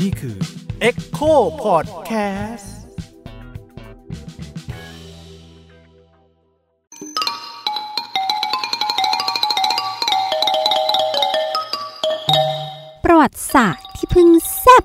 [0.00, 0.36] นี่คือ
[0.88, 1.32] Echo
[1.64, 2.66] Podcast
[13.04, 14.28] ประวัติศาสตร์ที่เพิ่ง
[14.58, 14.84] แซ่บ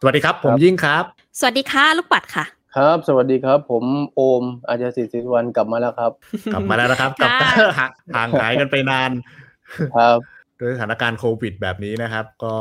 [0.00, 1.04] สวัสดีครับ ผมยิ่งครับ
[1.38, 2.44] สวัสดีค่ะ ลูกปัดค่ะ
[2.76, 3.84] ครับ สวัสดีครับ ผม
[4.14, 6.12] โอมอาจารย์ศิษย์ศิริวันกลับมาแล้วครับ
[6.52, 9.12] กลับมาแล้วนะครับกลับค่ะห่างห่างหายกันไปนาน
[9.96, 10.18] ครับ
[10.60, 12.54] ด้วยสถานการณ์โควิดแบบนี้นะครับ ก็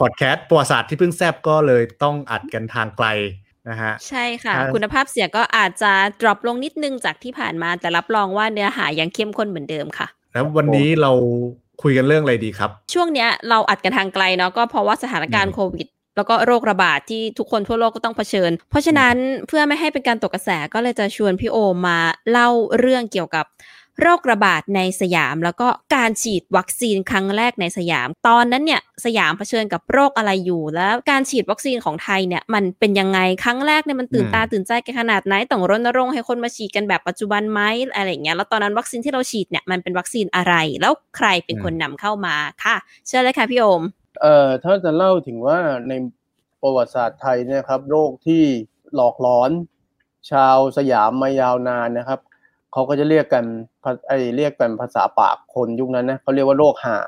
[0.00, 3.06] พอดแคสต์ประวัติศาสตร์ที่เพิ่งแซบก็เลยต้องอัดกันทางไกล
[3.68, 11.12] นะฮะใช่ค่ะครับคุณภาพเสียงก็อาจจะ drop ลงนิดนึงจากที่ผ่านมาแต่รับรองว่าเนื้อหายังเข้มข้นเหมือนเดิมค่ะ แล้ววันนี้เรา
[11.82, 15.86] คุยกันเรื่องอะไรดีครับ ช่วงเนี้ยเราอัดกันทางไกลเนาะก็เพราะว่าสถานการณ์อืมโควิด
[16.16, 19.16] แล้วก็โรคระบาดที่ทุกคนทั่วโลกก็ต้องเผชิญ เพราะฉะนั้น
[19.48, 21.98] เพื่อไม่ให้เป็นการตกกระแสก็เลยจะชวนพี่โอมมา
[22.30, 23.44] เล่าเรื่องเกี่ยวกับ
[24.00, 37.60] โรคระบาดในสยาม แล้วก็การฉีดวัคซีนครั้งแรกในสยาม ตอนนั้นเนี่ยสยามเผชิญกับโรคอะไรอยู่ แล้วการฉีดวัคซีนของไทยเนี่ยมันเป็นยังไงครั้งแรกเนี่ยมันตื่นตาตื่นใจกันขนาดไหนต้องรณรงค์ให้คนมาฉีดกันแบบปัจจุบันไหม
[37.96, 43.82] อะไรอย่างเงี้ยแล้วตอนนั้นวัคซีนที่เราฉีดเนี่ยมันเป็นวัคซีนอะไร แล้วใครเป็นคนนำเข้ามาค่ะเชิญเลยค่ะพี่โอม
[44.22, 45.92] เอ่อถ้าจะเล่าถึงว่าใน
[46.62, 48.42] ประวัติศาสตร์ไทยเนี่ยครับโรคที่
[48.94, 49.50] หลอกหลอน
[50.30, 52.20] ชาวสยามมายาวนานนะครับ
[52.76, 53.44] เขาก็จะเรียกกัน
[53.84, 56.98] ภาไอเรียกกันภาษาปากคนยุคนั้นนะเขาเรียกว่าโรคห่า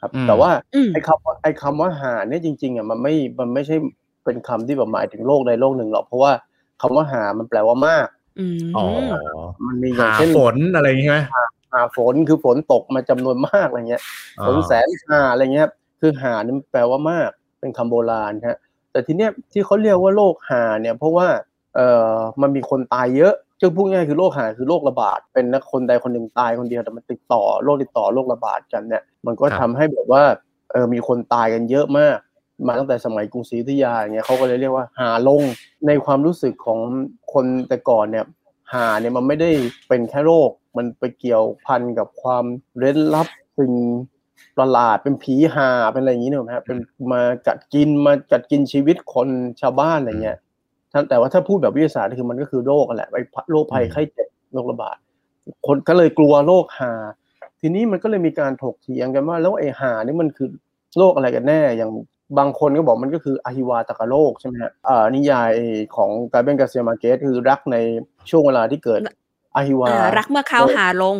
[0.00, 3.76] ครับอืมแต่ว่าอืมไอ้คำว่าไอ้คำว่าห่าเนี่ยจริง ๆอะมันไม่มันไม่ใช่
[4.24, 6.32] เป็นคำที่แบบหมายถึงโรคใดโรคหนึ่งหรอกเพราะว่า
[6.80, 8.06] คำว่าห่ามันแปลว่ามาก
[8.38, 8.84] อืมอ๋อ
[9.66, 11.20] มันมีอย่างหาเช่นฝนอะไรอย่างงี้ใช่ไหม
[11.72, 14.02] หาฝนคือฝนตกมาจำนวนมากอะไรเงี้ย
[14.46, 15.68] ฝนแสนหาอะไรเงี้ย
[16.00, 18.58] คือหานี่มันแปลว่ามาก เป็นคำโบราณฮะ
[18.92, 21.28] แต่ทีเนี้ยที่เขาเรียกว่าโรคหาเนี่ย เพราะว่า
[21.74, 23.34] เอ่อมันมีคนตายเยอะ
[23.64, 30.22] จึงพูดง่ายๆคือโรคหาคือโรคระบาด เป็นนักคนใดคนหนึ่งตายคนเดียวแต่มันติดต่อโรคติดต่อโรคระบาดกันเนี่ย มันก็ทำให้แบบว่า
[30.72, 32.16] เออมีคนตายกันเยอะมาก
[32.66, 35.42] มาตั้งแต่สมัยกรุงศรีอยุธยาอย่างเงี้ยเขาก็เลยเรียกว่าหาลง
[35.86, 36.80] ในความรู้สึกของ
[37.32, 38.24] คนแต่ก่อนเนี่ย
[38.74, 39.50] หาเนี่ยมันไม่ได้
[39.88, 42.44] เป็นแค่โรค มันไปเกี่ยวพันกับความ
[42.78, 43.28] เร้นลับ
[43.58, 43.74] สิ่ง
[44.58, 46.78] ประหลาดเป็นผีหาเป็นอะไรอย่างนี้เนี่ยครับเป็น
[47.12, 49.28] มากัดกินมากัดกินชีวิตคน
[49.60, 50.38] ชาวบ้านอะไรเงี้ย
[51.08, 53.22] แต่ว่าถ้าพูดแบบวิทยาศาสตร์คือมันก็คือโรคอะแหละไอ้
[53.52, 54.96] โรคภัยไข้เจ็บโรคระบาด
[55.66, 56.92] คนก็เลยกลัวโรคหา
[57.60, 60.48] ทีนี้มันก็เลยมีการถกเถียงกันว่า แล้วไอ้หานี่มันคือ
[60.98, 61.90] โรคอะไรกันแน่ อย่าง
[62.38, 65.52] บางคนก็บอกมันก็คืออหิวาตกโรคใช่ไหมฮะอ่านิยาย
[65.96, 67.76] ของการเบนกาเซียมาเกสคือรักใน
[68.30, 69.00] ช่วงเวลาที่เกิด
[69.56, 71.16] อหิวาอ่ารักเมื่อคราวห่าลง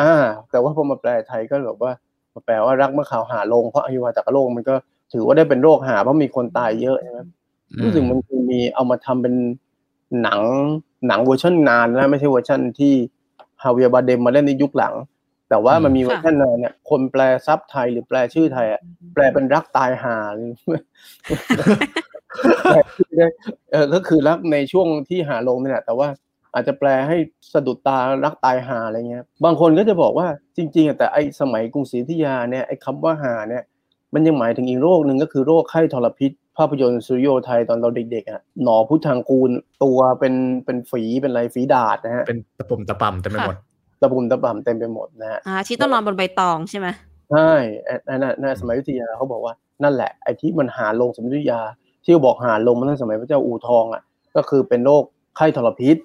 [0.00, 0.14] อ่า
[0.50, 1.92] แต่ว่าพอมาแปลไทยก็แบบว่า
[2.34, 4.74] มาแปลว่ารักเมื่อคราวห่าลงเพราะอหิวาตกโรคมันก็
[5.12, 7.18] ถือว่าได้เป็นโรคห่าเพราะมีคนตายเยอะใช่ไหม
[7.82, 9.34] รู้สึกมันคือมีเอามาทำเป็น
[10.22, 10.40] หนัง
[11.06, 12.94] หนังเวอร์ชันนานแล้วไม่ใช่เวอร์ชันที่
[13.62, 14.94] ฮาเวียร์บาเดมมาเล่นในยุคหลัง
[15.48, 18.80] แต่ว่ามันมีเวอร์ชันนานเนี่ยคนแปลซับไทยหรือแปลชื่อไทยอะ
[19.14, 20.52] แปลเป็นรักตายห่าหรือ
[22.62, 23.28] แปลชื่อได้
[23.72, 26.08] เออก็คือรักในช่วงที่หาลงนี่แหละแต่ว่า
[26.54, 27.16] อาจจะแปลให้
[27.52, 33.62] สะดุดตารักตายหาอะไรเงี้ย บางคนก็จะบอกว่าจริงๆอะแต่ไอสมัยกรุงศรีอยุธยาเนี่ยไอคำว่าหาเนี่ย
[34.14, 39.50] มันยังหมายถึงอีกโรคหนึ่งก็คือโรคไข้ทรพิษ ภาพยนตร์สุริโยไทยตอนเราเด็กๆอะหนอพุทธังกูล
[39.84, 43.56] ตัวเป็นเป็นฝีเป็นอะไรฝีดาดนะฮะเป็นตะปุ่มตะป่ำเต็มไปหมด
[44.02, 46.88] ตะปุ่มตะป่ำเต็มไปหมดนะฮะอ่าที่ต้องนอนบนใบตองใช่ไหม
[47.30, 47.50] ใช่
[48.08, 51.60] อันนั้นนะสมัยอยุธยาเขาบอกว่านั่นแหละไอ้ที่มันหาลงสมัยอยุธยา
[52.04, 54.02] ที่บอกหาลงมาตั้งสมัยพระเจ้าอู่ทองอะ
[54.36, 55.02] ก็คือเป็นโรค
[55.36, 55.96] ไข้ทรพิษ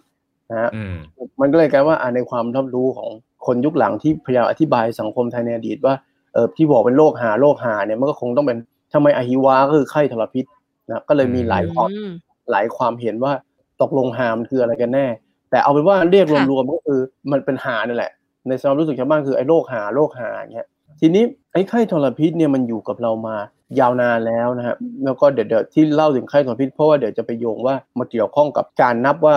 [0.50, 0.96] นะฮะอืม
[1.42, 3.10] มันก็เลยกลายว่าอ่าในความรับรู้ของ
[3.46, 5.94] คนยุคหลังที่พยายามอธิบายสังคมไทยในอดีตว่า
[6.34, 8.58] เออที่บอกเป็นโรคหาโรคหาเนี่ยมันก็คงต้องเป็น
[8.94, 10.46] ทำไมอหิวาก็คือไข้ทรพิษ
[10.90, 12.12] นะก็เลยมีหลายความอืม
[12.52, 13.34] หลายความเห็นว่า
[13.82, 15.08] ตกลงหามนคืออะไรกันแน่
[15.52, 17.00] แต่เอาเป็นว่าเรียกค่ะรวมๆก็คือ
[17.32, 18.12] มันเป็นหานั่นแหละ
[18.48, 20.68] ในความรู้สึกชาวบ้านคือไอ้โรคหาโรคหาอย่างเงี้ย
[21.00, 23.36] ทีนี้ไอ้ไข้ทรพิษเนี่ยมันอยู่กับเรามา
[23.80, 24.76] ยาวนานแล้วนะฮะ
[25.06, 29.36] แล้วก็เดี๋ยวเดี๋ยวที่เล่าถึงไข้ทรพิษเพราะว่าเดี๋ยวจะไปโยงว่ามาเกี่ยวข้องกับการนับว่า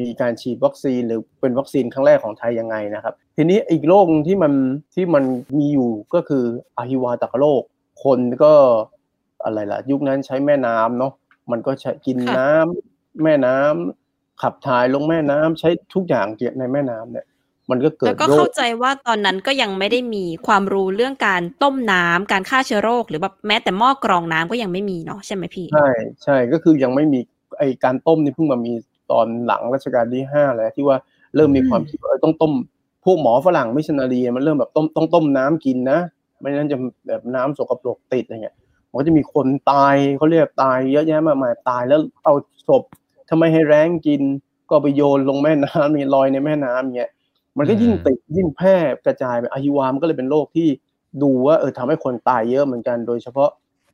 [0.00, 4.52] มีการฉีดวัคซีนหรือเป็นวัคซีนครั้งแรกของไทยยังไงนะครับ ทีนี้อีกโรคหนึ่งที่มัน
[4.94, 5.24] ที่มัน
[5.58, 6.44] มีอยู่ก็คือ
[6.78, 7.62] อหิวาตกโรค
[8.04, 8.52] คนก็
[9.44, 11.12] อะไรล่ะ ยุคนั้นใช้แม่น้ำเนาะ
[11.50, 17.26] มันก็ใช้กินค่ะน้ำแม่น้ำขับถ่ายลงแม่น้ำใช้ทุกอย่างเกี่ยวในแม่น้ำเนี่ย
[17.70, 25.88] มันก็เกิแล้ดวก็โรเข้าคใจว่าตอนนั้นก็ยังไม่ได้มีความรู้เรื่องการต้มน้ำการฆ่าเชื้อโรค หรือแบบแม้แต่หม้อกรองน้ำก็ยังไม่มีเนาะใช่ไหมพี่ใช่
[26.24, 27.20] ใช่ก็คือยังไม่มี
[27.58, 28.72] ไอการต้มนี่เพิ่งมามี
[29.10, 30.96] ตอนหลังรัชกาลที่ห้าแล้วที่ว่า
[31.36, 32.52] เริ่มมีความคิดว่าเออต้องต้ม
[33.04, 35.98] พวกหมอฝรั่งมิชชันนารีมันเริ่มแบบต้มต้องต้มน้ำกินนะ
[36.38, 36.76] ไม่งั้นจะ
[37.08, 38.56] แบบน้ำสกปรกติดอะไรเงี้ย
[38.90, 42.34] มันก็จะมีคนตายเขาเรียกตายเยอะแยะมากมายตายแล้วเอา
[42.68, 42.82] ศพ
[43.30, 44.22] ทำไมให้แรงกิน
[44.70, 47.10] ก็ไปโยนลงแม่น้ำนี่ลอยในแม่น้ำเงี้ย
[47.58, 50.68] มันก็ยิ่งติดยิ่งแพร่กระจายไปอหิวามันก็เลยเป็นโรคที่
[51.22, 53.50] ดูว่าเออทำให้คนตายเยอะเหมือนกัน โดยเฉพาะ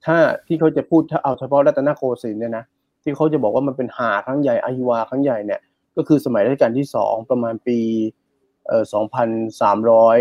[0.06, 0.16] ถ้า
[0.46, 2.64] ที่เขาจะพูดถ้าเอาเฉพาะรัตนโกสินทร์เนี่ยนะ
[3.02, 5.60] ที่เขาจะบอกว่ามันเป็นหาครั้งใหญ่อหิวาครั้งใหญ่เนี่ย
[5.96, 7.78] ก็คือสมัยรัชกาลที่สองประมาณปี
[8.66, 9.28] เอ่อสองพัน
[9.60, 10.18] สามร้อย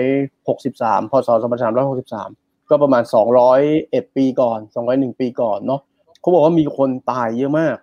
[0.47, 2.29] หกสิบสามพศสองพันสามร้อยหกสิบสาม
[2.69, 3.61] ก็ประมาณสองร้อย
[3.91, 5.81] เอ็ดปีก่อนสองร้อยหนึ่งปีก่อนเนาะ
[6.21, 7.75] เขาบอกว่ามีคนตายเยอะมาก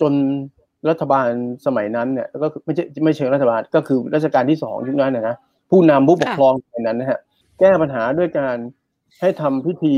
[0.00, 0.12] จน
[0.88, 1.26] รัฐบาล
[1.66, 5.36] สมัยนั้นเนี่ยก็ไม่ใช่ไม่เชิงรัฐบาลก็คือรัชกาลที่สองยุคนั้นนะนะ
[5.70, 7.20] ผู้นำผู้ปกครองในนั้นนะฮะ
[7.60, 8.56] แก้ปัญหาด้วยการ
[9.20, 9.94] ให้ทำพิธี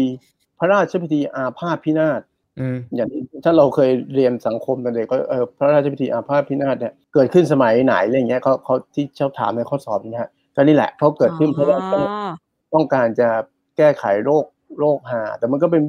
[0.58, 2.20] พระราชพิธีอาพาธพินาศ
[2.58, 12.30] อืมอย่างที่ถ้าเราเคยเรียนสังคมตอนเด็กก็เออพระราชพิธีอาพาธพินาศเนี่ยเกิดขึ้นสมัยไหนอะไรเงี้ยเขาเขาที่ชอบถามในข้อสอบนะฮะก็นี่แหละเขาเกิดขึ้นเพราะว่าต้องอ๋อ
[12.74, 13.28] ต้องการจะ
[13.76, 14.44] แก้ไขโรค
[14.78, 15.82] โรคหาแต่มันก็เป็น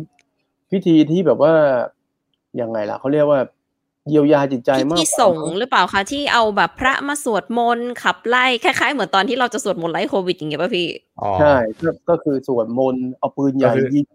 [0.72, 1.54] พิธีที่แบบว่า
[2.62, 3.40] ยังไงล่ะเขาเรียกว่า
[4.10, 10.88] เยียวยาจิตใจมากที่กว่าสงฆ์หรือเปล่าคะที่เอาแบบพระมาสวดมนต์ขับไล่คล้ายๆเหมือนตอนที่เราจะสวดมนต์ไล่โควิดอย่างเงี้ยป่ะพี่
[11.22, 14.06] อ๋อใช่ก็ก็คือสวดมนต์เอาปืนใหญ่ก็คือยิง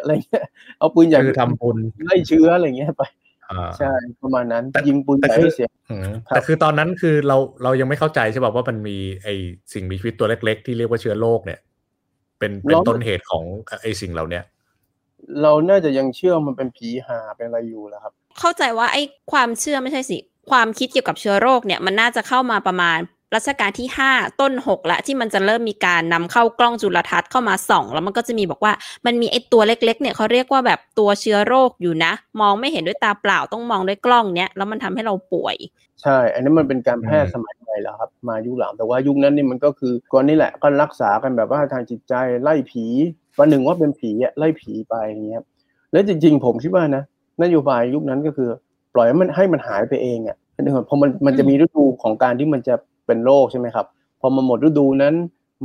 [0.00, 0.44] อะไรเงี้ย
[0.78, 3.02] เอาปืนใหญ่คือทำบุญไล่เชื้ออะไรเงี้ยไป
[3.50, 3.92] อ่าใช่
[4.22, 9.28] ประมาณนั้นแต่ยิงปืนแต่ใหญ่คือให้เสียอืมครับแต่คือตอนนั้นคือเราเรายังไม่เข้าใจใช่ป่ะว่ามันมีไอ
[9.72, 11.60] สิ่งมีชีวิตตัวเล็ก ๆ ที่เรียกว่าเชื้อโรคเนี่ย
[12.38, 13.44] เป็นเป็นต้นเหตุของ
[13.82, 14.44] ไอสิ่งเหล่าเนี้ย
[15.42, 19.02] เราน่าจะยังเชื่อมันเป็นผีหาเป็นอะไรอยู่แหล้วครับ เข้าใจว่าไอ้
[19.32, 20.18] ความเชื่อไม่ใช่สิ
[20.50, 22.98] ความคิดเกี่ยวกับเชื้อโรคเนี่ยมันน่าจะเข้ามาประมาณ
[23.36, 28.72] รัชกาลที่ 5 ต้น 6 ละที่มันจะเริ่มมีการนำเข้ากล้องจุลทรรศน์เข้ามาส่อง แล้วมันก็จะมีบอกว่า
[29.06, 35.56] มันมีไอ้ตัวเล็กๆเนี่ยเขาเรียกว่าแบบตัวเชื้อโรคอยู่นะ มองไม่เห็นด้วยตาเปล่าต้องมองด้วยกล้องเนี้ยแล้วมันทำให้เราป่วย
[36.02, 42.84] ใช่ อันนี้มันเป็นการแพทย์สมัยใหม่แล้วครับ มายุคหลังแต่ว่ายุคนั้นนี่มันก็คือก่อนนี่แหละก็รักษากันแบบว่าทางจิตใจไล่ผี
[43.38, 45.42] วันหนึ่งว่าเป็นผีอะไล่ผีไปอย่างเงี้ย
[45.92, 47.04] แล้วจริงๆ ผมคิดว่านะ
[47.42, 48.48] นโยบายยุคนั้นก็คือ
[48.94, 52.74] ปล่อยให้มันให้มันหายไปเองอะนึกออกพอมันมันจะมีฤดูของการที่มันจะ
[53.06, 53.86] เป็นโรคใช่ไหมครับ
[54.20, 55.14] พอมันหมดฤดูนั้น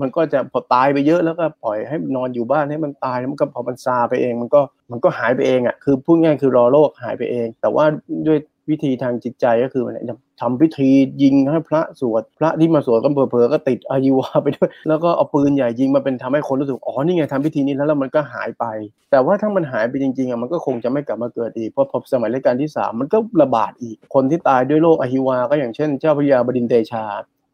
[0.02, 4.62] มันก็จะพอตายไปเยอะแล้วก็ปล่อยให้มันนอนอยู่บ้านให้มันตายแล้วมันก็พอมันซาไปเอง มันก็
[4.92, 7.86] มันก็หายไปเองอะคือพูดง่ายคือรอโรคหายไปเอง แต่ว่า
[8.28, 8.38] ด้วย
[8.70, 10.90] วิธีทางจิตใจก็คือมันจะทำพิธี
[11.24, 18.66] ยิงให้พระสวด พระที่มาสวดก็เผลอๆก็ติดอายุวาไปด้วย แล้วก็เอาปืนใหญ่ยิงมาเป็นทำให้คนรู้สึกอ๋อนี่ไงทำพิธีนี้แล้วแล้วมันก็หายไป
[19.12, 27.04] แต่ว่าถ้ามันหายไปจริงๆอะมันก็คงจะไม่กลับมาเกิดอีกเพราะพอสมัยรัชกาลที่สามมันก็ระบาดอีกคนที่ตายด้วยโรคอหิวา ก็อย่างเช่น เจ้าพระยาบดินเดชา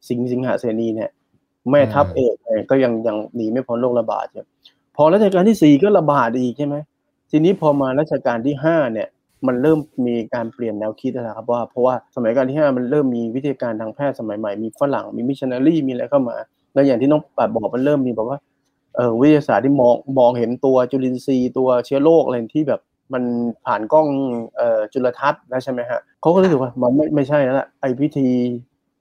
[0.07, 1.09] สิงห์สิงหเสนีเนี่ย
[1.71, 2.35] แม่ทัพเอก
[2.69, 4.45] ก็ยังยังหนีไม่พ้นโรคระบาดเนี่ย
[4.95, 6.75] พอรัชกาลที่สี่ก็ระบาดอีกใช่ไหม
[7.31, 9.07] ทีนี้พอมารัชกาลที่ห้าเนี่ย
[9.47, 16.35] มันเริ่มมีการเปลี่ยนแนวคิดแล้วนะครับว่าเพราะว่าสมัยรัชกาลที่ห้ามันเริ่มมีวิธีการทางแพทย์สมัยใหม่มีฝรั่งมีมิชชันนารีมีอะไรเข้ามา
[16.73, 18.37] แล้วอย่างที่น้องปัดบอกมันเริ่มมีแบบว่า
[18.95, 22.81] เออวิทยาศาสตร์ที่มองมองเห็นตัวจุลินทรีย์ตัวเชื้อโรคอะไรที่แบบ
[23.13, 23.23] มัน
[23.65, 24.07] ผ่านกล้อง
[24.57, 28.27] เอ่อจุลทรรศน์แล้วใช่ไหมฮะเขาก็รู้สึกว่ามันไม่ไม่ใช่แล้วล่ะไอ้พิธี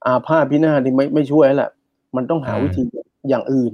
[0.05, 1.69] อาพาธพินาศนี่ไม่ไม่ช่วยแล้วล่ะ
[2.15, 2.83] มันต้องหาอืมวิธี
[3.29, 3.71] อย่างอื่น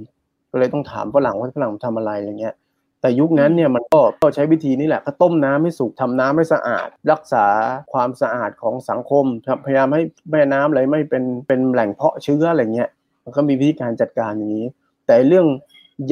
[0.50, 2.54] ก็เลยต้องถามฝรั่งว่าฝรั่งทำอะไรอย่างเงี้ย
[3.00, 7.46] แต่ยุคนั้นเนี่ยมันก็ก็ใช้วิธีนี้แหละก็ต้มน้ำให้สุกทำน้ำให้สะอาด รักษา
[7.92, 9.24] ความสะอาดของสังคม
[9.64, 12.90] พยายามให้แม่น้ำอะไรไม่เป็นเป็นแหล่งเพาะเชื้ออะไรเงี้ย
[13.24, 14.66] มันก็มีวิธีการจัดการอย่างนี้
[15.06, 15.46] แต่เรื่อง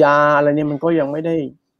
[0.03, 1.35] ยาอะไรเนี่ยมันก็ยังไม่ได้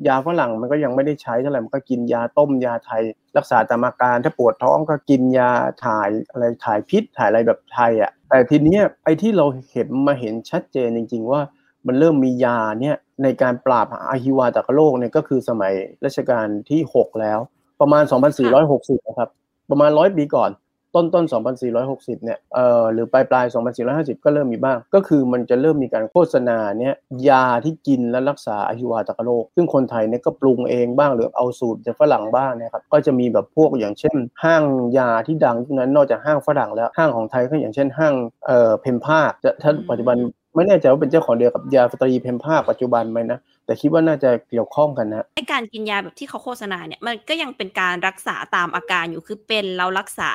[0.07, 3.03] ยาฝรั่งมันก็ยังไม่ได้ใช้เท่าไหร่มันก็กินยาต้มยาไทย
[3.37, 5.51] รักษาตามอาการถ้าปวดท้องก็กินยา
[5.85, 11.41] ถ่ายอะไรถ่ายพิษถ่ายอะไรแบบไทยอะแต่ทีเนี้ยไอ้ที่เราเห็นมาเห็นชัดเจนจริง ๆ ว่า
[11.87, 15.73] มันเริ่มมียาเนี่ยในการปราบอาฮิวาตกโรคเนี่ยก็คือสมัย
[16.05, 17.39] รัชกาลที่ 6 แล้ว
[17.81, 18.03] ประมาณ
[18.51, 19.29] 2460 นะครับ
[19.69, 20.51] ประมาณร้อยปีก่อน
[20.97, 21.25] ต้นต้น
[21.75, 23.45] 2460 เนี่ยเอ่อหรือปลายปลาย
[23.85, 26.93] 2450 ก็เริ่มมีบ้าง ก็คือมันจะเริ่มมีการโฆษณาเนี่ย
[27.29, 34.63] ยาที่กินและรักษาอายุวาตกโรค ซึ่งคนไทยเนี่ยก็ปรุงเองบ้างหรือเอาสูตรจากฝรั่งบ้างนะครับก็จะมีแบบพวกอย่างเช่น ห้าง
[34.97, 38.13] ยาที่ดังยุคนั้นนอกจากห้างฝรั่งแล้วห้างของไทยก็อย่างเช่นห้าง
[38.45, 40.17] เอ่อเพมภาคจะถ้าปัจจุบัน
[40.55, 50.31] ไม่แน่ใจว่าเป็นเจ้าของเดียวกับยาสตรีเพมภาคปัจจุบันไหมนะ แต่คิดว่าน่าจะเกี่ยวข้องกันนะไอการกินยาแบบที่เขาโฆษณาเนี่ย มันก็ยังเป็นการรักษาตามอาการอยู่คือเป็นเรารักษา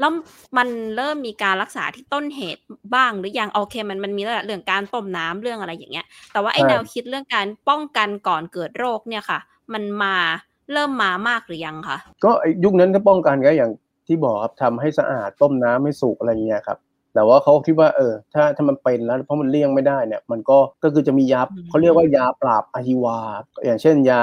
[0.00, 0.10] แล้ว
[0.56, 2.62] มันเริ่มมีการรักษาที่ต้นเหตุ
[2.94, 9.38] บ้างหรือยังโอเคมันมันมีแล้วแหละเรื่องการต้มน้ำเรื่องอะไรอย่างเงี้ย แต่ว่าไอใช่แนวคิดเรื่องการป้องกันก่อนเกิดโรคเนี่ยค่ะ
[9.72, 10.14] มันมา
[10.72, 13.70] เริ่มมามากหรือยังคะก็ไอ้ยุคนั้นก็ป้องกันก็อย่าง
[14.06, 16.78] ที่บอกครับทำให้สะอาดต้มน้ำให้สุกอะไรเงี้ยครับ
[17.14, 23.18] แต่ว่าเขาคิดว่าเออถ้าถ้ามันเป็นแล้วเพราะมันเลี่ยงไม่ได้เนี่ย มันก็ก็คือจะมียาอืมเขาเรียกว่ายาปราบอะฮิวา
[23.64, 24.20] อย่างเช่นยา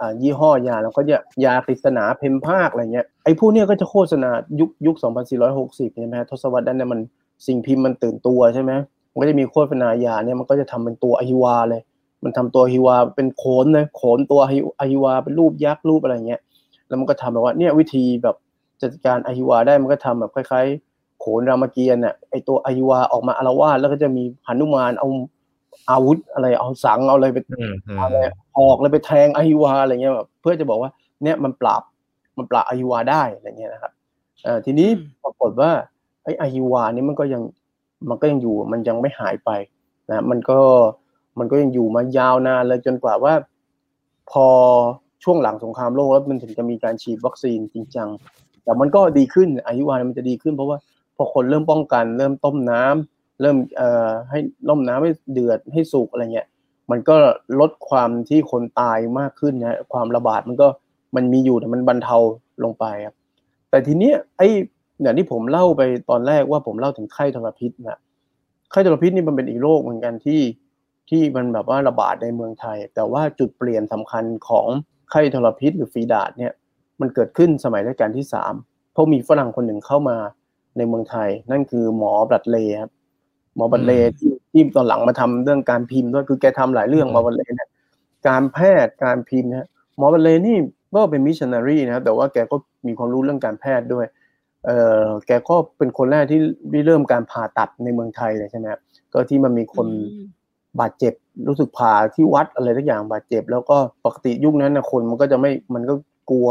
[0.00, 4.96] อ่ายี่ห้อยาแล้วก็จะยาปริศนาเพมภาคอะไรเงี้ยไอ้พวกเนี้ยก็จะโฆษณายุคยุค
[5.50, 7.00] 2460ใช่ไหมฮะทศวรรษนั้นเนี่ยมัน
[7.46, 8.72] สิ่งพิมพ์มันตื่นตัวใช่ไหม
[9.12, 11.82] มันก็จะมีโฆษณายาเนี่ยมันก็จะทำเป็นตัวอะฮิวาเลย
[12.24, 16.40] มันทำตัวอะฮิวาเป็นโขนเลยโขนตัวอะฮิอะฮิวาเป็นรูปยักษ์รูปอะไรเงี้ย
[16.88, 18.36] แล้วมันก็ทำแบบว่าเนี่ยวิธีแบบ
[18.82, 20.91] จัดการอะฮิวาได้มันก็ทำแบบคล้ายๆ
[21.22, 25.08] โขนรามเกียรติ์น่ะไอตัวอายุวาออกมาอารวาสแล้วก็จะมีหนุมานเอา
[25.90, 28.16] อาวุธอะไรเอาสังเอาอะไรไปอืมอืมอะไร
[28.58, 30.90] ออกเลยไปแทงอายุวาอะไรเงี้ยแบบเพื่อจะบอกว่า
[31.22, 31.82] เนี่ยมันปราบ
[32.38, 33.92] มันปราบอายุวาได้อะไรเงี้ยนะครับ
[34.44, 35.70] เอ่อทีนี้อืมปรากฏว่า
[36.24, 37.42] ไอ้อายุวานี่มันก็ยัง
[38.08, 39.50] มันก็ยังอยู่มันยังไม่หายไป
[40.10, 40.58] นะมันก็
[41.38, 43.34] มันก็ยังอยู่มายาวนานเลยจนกว่าว่า
[44.30, 44.46] พอ
[45.24, 48.08] ช่วงหลังสงครามโลกแล้วมันถึงจะมีการฉีดวัคซีนจริงจัง
[48.64, 50.78] แต่มันก็ดีขึ้นอายุวานมันจะดีขึ้นเพราะว่า
[51.16, 54.38] พอคนเริ่มป้องกัน เริ่มต้มน้ำเริ่มเอ่อให้
[54.68, 56.46] ต้มน้ำให้เดือดให้สุกอะไรเงี้ย
[56.90, 57.16] มันก็
[57.60, 60.68] ลดความที่คนตายมากขึ้นนะความระบาดมันก็
[61.16, 62.16] มันมีอยู่แต่มันบรรเทา
[62.64, 63.14] ลงไปครับ
[63.70, 64.48] แต่ทีเนี้ยไอ้
[65.02, 67.98] อย่างที่ผมเล่าไปตอนแรกว่าผมเล่าถึงไข้ทรพิษนะ
[68.70, 70.40] ไข้ทรพิษนี่มันเป็นอีกโรคเหมือนกันที่
[71.10, 74.66] ที่มันแบบว่าระบาดในเมืองไทย แต่ว่าจุดเปลี่ยนสำคัญของ
[75.10, 76.52] ไข้ทรพิษหรือฝีดาษเนี่ย
[77.00, 78.54] มันเกิดขึ้นสมัยรัชกาลที่สาม
[78.92, 80.16] เพราะมีฝรั่งคนหนึ่งเข้ามา
[80.76, 82.92] ในเมืองไทย นั่นคือหมอบรัดเลย์ครับ
[83.56, 87.68] หมอบรัดเลย์ที่ที่ตอนหลังมาทำเรื่องการพิมพ์ด้วยคือแกทำหลายเรื่องหมอบรัดเลย์เนี่ย
[88.28, 90.56] การแพทย์การพิมพ์นะหมอบรัดเลย์นี่
[90.94, 94.06] ก็เป็นมิชชันนารีนะครับแต่ว่าแกก็มีความรู้เรื่องการแพทย์ด้วย
[94.66, 96.40] เออแกก็เป็นคนแรกที่
[96.72, 98.80] ริเริ่มการผ่าตัดในเมืองไทยเลยใช่ไหมครับ
[99.12, 100.42] ก็ที่มันมีคนอืม
[100.80, 101.14] บาดเจ็บ
[101.48, 105.94] รู้สึกผ่าที่วัดอะไรทุกอย่างบาดเจ็บ แล้วก็ปกติยุคนั้นนะคนมันก็จะไม่มันก็
[106.30, 106.48] กลัว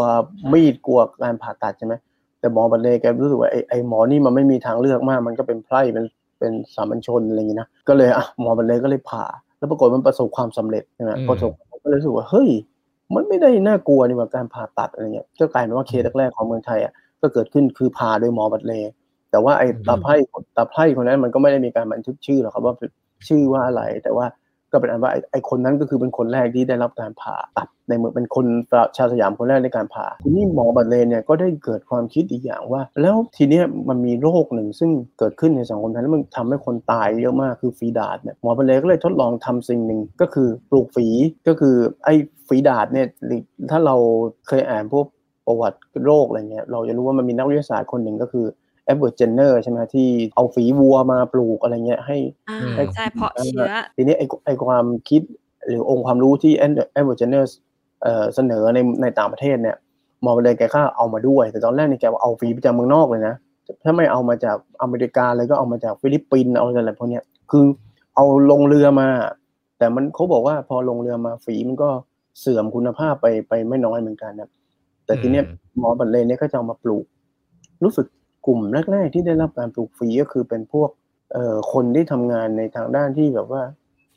[0.52, 1.94] มีดกลัวการผ่าตัดใช่ไหม
[2.42, 6.06] แต่หมอบัลเลย์แกรู้สึกว่าไอ้ไอ้หมอนี่มันไม่มีทางเลือกมาก มันก็เป็นไพร่เป็น
[6.40, 9.26] เป็นสามัญชนอะไรอย่างนี้นะก็เลยอะหมอบัลเลย์ก็เลยผ่า
[9.58, 11.52] แล้วปรากฏมันประสบความสำเร็จใช่ไหมอืมประสบ
[11.84, 12.50] ก็เลยรู้สึกว่าเฮ้ย
[13.16, 18.92] มันไม่ได้น่ากลัวนี่ว่าการผ่าตัดอะไรเงี้ยก็กลายเป็นว่าเคสแรกๆของเมืองไทยอะก็เกิดขึ้นคือผ่าโดยหมอบัตเลย์
[19.32, 20.14] แต่ว่าไอ้ตาไพร่
[20.58, 22.76] ตาไพร่คนนั้นมันก็ไม่ได้มีการบันทึกชื่อหรอกครับว่า
[23.28, 24.26] ชื่อว่าอะไรแต่ว่า
[24.72, 28.46] ก็เป็นอันว่าไอ้คนนั้นก็คือเป็นคนแรกที่ได้รับการผ่าตัดในเมืองเป็นคน
[28.98, 41.08] ชาวสยามคนแรกในการผ่าทีนี้หมอบัตเลย์เนี่ยก็ได้เกิดความคิดอีกอย่างว่า แล้วทีเนี้ยมันมีโรคหนึ่งซึ่งเกิดขึ้นในสังคมไทยแล้วมันทำให้คนตายเยอะมากคือฝีดาษเนี่ยหมอบรัดเลย์ก็เลยทดลองทำสิ่งหนึ่งก็คือปลูกฝี
[41.48, 41.76] ก็คือ
[42.06, 42.14] ไอ้
[42.48, 43.08] ฝีดาษเนี่ย
[43.72, 43.96] ถ้าเรา
[44.48, 45.06] เคยอ่านพวก
[45.48, 48.46] ประวัติโรคอะไรเงี้ยเราจะรู้ว่ามันมีนักวิทยาศาสตร์คนหนึ่งก็คือ เอ็
[48.96, 52.18] ดเวิร์ดเจนเนอร์ใช่ไหมที่เอาฝีวัวมาปลูกอะไรเงี้ยให้
[52.50, 55.22] อ่าอืมใช่เพราะเชื้อทีนี้ไอ้ไอ้ความคิด
[55.68, 57.48] หรือองค์ความรู้ที่เอ็ดเอ็ดเวิร์ดเจนเนอร์
[58.36, 59.76] เสนอในในต่างประเทศเนี่ย
[60.26, 63.36] มองไปเลยแกก็เอามาด้วย แต่ตอนแรกเนี่ยแกว่าเอาฝีมาจากเมืองนอกเลยนะ
[63.84, 67.64] ถ้าไม่เอามาจากอเมริกาเลยก็เอามาจากฟิลิปปินส์เอาอะไรพวกเนี้ยคือ
[68.16, 69.08] เอาลงเรือมา
[69.78, 71.90] แต่มันเขาบอกว่าพอลงเรือมาฝีมันก็
[72.40, 74.50] เสื่อมคุณภาพไปไปไม่น้อยเหมือนกันนะ
[75.06, 75.46] แต่ทีเนี้ย
[75.80, 77.06] หมอบรัดเลย์เนี่ยก็จะเอามาปลูก
[77.84, 78.06] รู้สึก
[78.46, 78.60] กลุ่ม
[78.92, 80.90] แรกๆที่ได้รับการปลูกฝีก็คือเป็นพวก
[81.34, 83.64] เอ่อคนที่ทำงานในทางด้านที่แบบว่า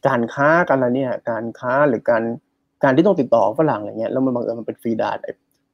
[0.06, 2.22] การค้ากันอะไรเนี่ย การค้าหรือการ
[2.82, 5.32] การที่ต้องติดต่อฝรั่งอะไรเงี้ยแล้วมันบังเอิญมันเป็นฟรีดาดไอ้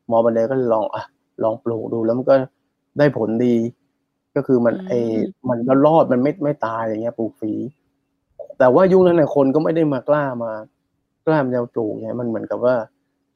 [0.08, 1.04] หมอบัลเลย์ก็ลองอะ
[1.42, 2.34] ลองปลูกดูแล้วมันก็
[2.98, 3.56] ได้ผลดี
[4.36, 4.98] ก็คือมันอืมไอ้
[5.50, 7.52] มันก็รอดมันไม่ไม่ตายอย่างเงี้ย ปลูกฟรี
[8.58, 10.52] แต่ว่ายุคนั้นเนี่ยคนก็ไม่ได้มากล้ามา
[11.26, 12.74] กล้ามาจะปลูกเนี่ยมันเหมือนกับว่า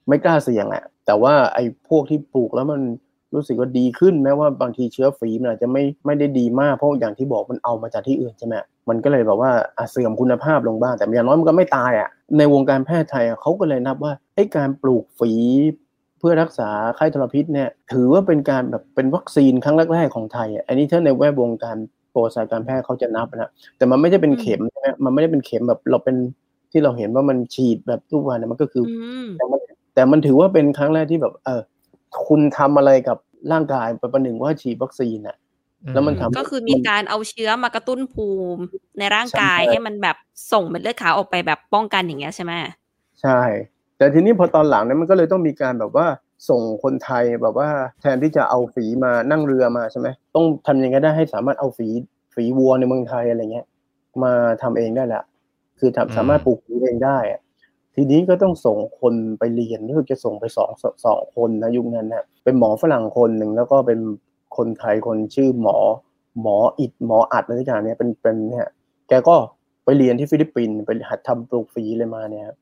[0.08, 2.80] ไม่กล้าเสี่ยงอะแต่ว่าไอ้พวกที่ปลูกแล้วมัน
[3.34, 8.54] รู้สึกว่าดีขึ้นแม้ว่าบางทีเชื้อฝีมันอาจจะไม่ไม่ได้ดีมากเพราะอย่างที่บอกมันเอามาจากที่อื่นใช่ไหม
[8.88, 15.32] มันก็เลยแบบว่าอะเสื่อมคุณภาพลงบ้างแต่อย่างน้อยมันก็ไม่ตายอะในวงการแพทย์ไทยอะเขาก็เลยนับว่าไอ้การปลูกฝี
[16.18, 21.76] เพื่อรักษาไข้ทรพิษเนี่ยถือว่าเป็นการแบบเป็นวัคซีนครั้งแรกๆของไทยอะอันนี้ถ้าในแวดวงการ
[22.12, 26.16] ประวัติศาสตร์การแพทย์เขาจะนับนะแต่มันไม่ได้เป็นเข็มใช่ไหมมันไม่ได้เป็นเข็มแบบเราเป็น
[26.72, 29.60] ที่เราเห็นว่ามันฉีดแบบทุกวันนะมันก็คืออืมแต่มัน
[29.94, 31.60] แต่มันถือว่าเป็นครั้งแรกที่แบบเออ
[32.26, 33.18] คุณทำอะไรกับ
[33.52, 35.36] ร่างกายประหนึ่งว่าฉีดวัคซีนน่ะ
[35.94, 38.62] แล้วมันทำก็คือมีการเอาเชื้อมากระตุ้นภูมิ
[38.98, 40.16] ในร่างกายใช่ให้มันแบบ
[40.52, 42.52] ส่งเม็ดเลือดขาวออกไปแบบป้องกันอย่างเงี้ยใช่ไหม
[43.22, 43.40] ใช่
[43.98, 46.06] แต่ทีนี้พอตอนหลังเนี่ยมันก็เลยต้องมีการแบบว่า
[46.48, 47.68] ส่งคนไทยแบบว่า
[48.00, 51.88] แทนที่จะเอาฝีมานั่งเรือมาใช่ไหมต้องทำยังไงได้ให้สามารถเอาฝี
[52.34, 53.66] ฝีวัวในเมืองไทยอะไรเงี้ย
[54.22, 55.22] มาทำเองได้แหละ
[55.78, 57.40] คือทำอืมสามารถปลูกฝีเองได้อะ
[57.94, 60.70] ทีนี้ก็ต้องส่งคนไปเรียนรู้สึกจะส่งไปสอง
[61.04, 64.00] สองคนนะยุคนั้นนะเป็นหมอฝรั่งคนหนึ่งแล้วก็เป็น
[64.56, 65.76] คนไทยคนชื่อหมอ
[66.42, 68.66] หมออิดหมออัดอะไรอย่างเนี่ยเป็นเป็นเนี่ย
[69.08, 69.36] แกก็
[69.84, 72.56] ไปเรียนที่ฟิลิปปินส์ไปหัดทำปลูกฝีเลยมาเนี่ยครับ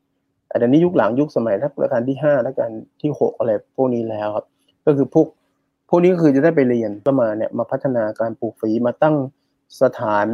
[0.49, 2.71] แต่นี้ยุคหลังยุคสมัยรัชกาลที่ห้ารัชกาล
[3.03, 4.47] ที่หกอะไรพวกนี้แล้วครับ
[4.87, 5.27] ก็คือพวก
[5.89, 9.17] พวกนี้ก็คือจะได้ไปเรียนก็มาเนี่ยมาพัฒนาการปลูกฝีมาตั้ง
[9.81, 10.29] สถาน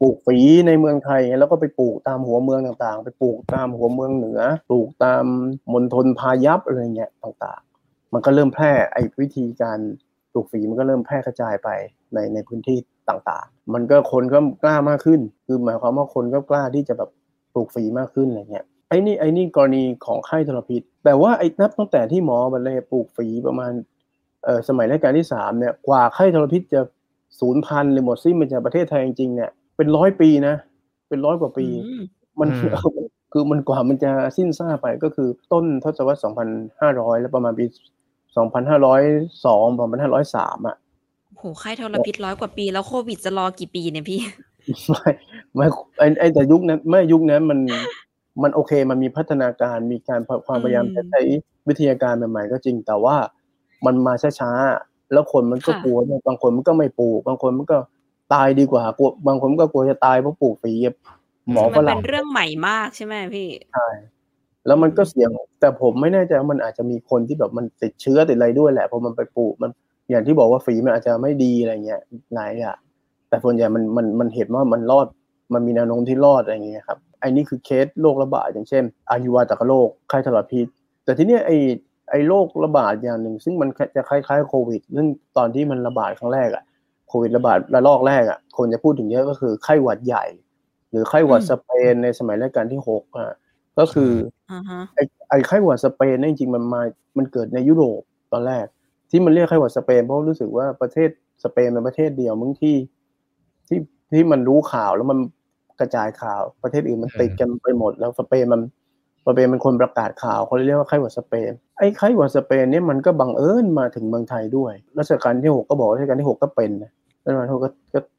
[0.00, 4.40] ปลูกฝีในเมืองไทย แล้วก็ไปปลูกตามหัวเมืองต่างๆ ไปปลูกตามหัวเมืองเหนือ
[4.70, 5.24] ปลูกตาม
[5.72, 9.78] มณฑลพายัพอะไรเงี้ยต่างๆ มันก็เริ่มแพร่ไอ้วิธีการ
[10.32, 11.68] ปลูกฝีมันก็เริ่มแพร่กระจายไป
[12.14, 12.78] ในในพื้นที่
[13.08, 17.10] ต่างๆ มันก็คนก็กล้ามากขึ้น คือหมายความว่าคนก็กล้าที่จะแบบ
[17.52, 23.72] ปลูกฝีมากขึ้นอะไรเงี้ยไอ้นี่ไอ้นี่กรณีของไข้ทรพิษ แต่ว่าไอ้นับตั้งแต่ที่หมอบัลเลปลูกฝีประมาณ
[24.44, 26.80] เออสมัยรัชกาลที่สามเนี่ยกว่าไข้ทรพิษจะ
[27.40, 30.54] ศูนย์พันหรือหมดสิ้นมาจากประเทศไทยจริงๆเนี่ยเป็นร้อยปีนะ
[31.08, 32.02] เป็นร้อยกว่าปีอืม
[32.40, 32.72] มันอืม
[33.32, 36.24] คือมันกว่ามันจะสิ้นซากไปก็คือต้นทศวรรษ
[36.82, 37.64] 2,500 แล้วประมาณปี
[38.36, 40.76] 2,502 2,503อะ
[41.36, 44.20] โหไข้ทรพิษร้อยกว่าปี แล้วโควิดจะรอกี่ปีเนี่ยพี่
[44.88, 45.10] ไม่
[45.54, 45.66] ไม่
[45.98, 47.58] ไอไอแต่ยุคนั้นเมื่อยุคนั้นมัน
[48.42, 51.20] มันโอเคมันมีพัฒนาการมีการความพยายามอืมจะใช้
[51.68, 53.16] วิทยาการใหม่ๆก็จริง แต่ว่า
[53.86, 57.78] มันมาช้าๆ แล้วคนมันก็ค่ะกลัวเนี่ยบางคนมันก็ไม่ปลูก บางคนมันก็
[58.34, 60.72] ตายดีกว่ากลัวบางคนก็กลัวจะตายเพราะปลูกฝี
[61.52, 63.88] หมอมันฝเป็รั่งนเรื่องใหม่มากใช่ไหมพี่ใช่
[64.66, 69.70] แล้วมันก็เสี่ยง แต่ผมไม่แน่ใจว่ามันอาจจะมีคนที่แบบมันติดเชื้อติดอะไรด้วยแหละพอมันไปปลูกมัน
[70.10, 72.00] อย่างที่บอกว่าฝีมันอาจจะไม่ดีอะไรเงี้ย
[72.34, 72.78] หลายอย่าง
[73.28, 75.06] แต่ส่วนใหญ่มันมันมันเห็นว่ามันรอด
[75.54, 80.66] มันมีแนวโน้มที่รอดอะไรเงี้ยครับไอ้นี่คือเคสโรคระบาดอย่างเช่นอายุวาตกโรคไข้ทรพิษ
[81.04, 81.56] แต่ทีเนี้ยไอ้
[82.10, 86.64] ไอ้โรคระบาดอย่างหนึ่ง ซึ่งมันจะคล้ายๆโควิดซึ่งตอนที่มันระบาดครั้งแรกอะ
[87.08, 90.24] โควิดระบาดระลอกแรกอะคนจะพูดถึงเยอะก็คือไข้หวัดใหญ่
[90.90, 93.30] หรือไข้หวัดอืมสเปนในสมัยรัชกาลที่หกอะ
[93.78, 94.12] ก็คือ
[94.52, 96.82] อ่าฮะไอ้ไอ้ไข้หวัดสเปนเนี่ยจริงๆมันมา
[97.16, 98.00] มันเกิดในยุโรป
[98.32, 98.66] ตอนแรก
[99.10, 101.08] ที่มันเรียกไข้หวัดสเปนเพราะรู้สึกว่าประเทศ
[101.44, 102.76] สเปนเป็นประเทศเดียวมึงที่
[103.68, 103.78] ที่
[104.12, 105.18] ที่มันรู้ข่าวแล้วมัน
[105.80, 108.60] กระจายข่าวประเทศอื่นมันติดกันไปหมด แล้วสเปนมัน
[109.28, 116.90] สเปนเป็นคนประกาศข่าวเขาเรียกว่าไข้หวัดสเปนไอ้ไข้หวัดสเปนเนี่ยมันก็บังเอิญมาถึงเมืองไทยด้วยรัชกาลที่หกก็บอกรัชกาลที่หกก็เป็นนะ
[117.24, 117.70] รัชกาลที่หกก็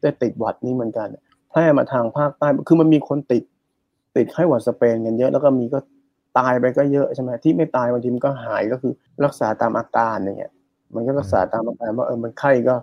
[0.01, 1.07] ได้ติดหวัดนี้เหมือนกัน
[1.51, 3.43] แพร่มาทางภาคใต้คือมันมีคนติด
[4.15, 5.79] ติดไข้หวัดสเปนกันเยอะแล้วก็มีก็
[6.39, 8.93] ตายไปก็เยอะใช่ไหมที่ไม่ตายบางทีมันก็หายก็คือ
[9.25, 10.53] รักษาตามอาการอย่างเงี้ย
[10.95, 12.75] มันก็รักษาตามอาการว่าเออมันไข้ก็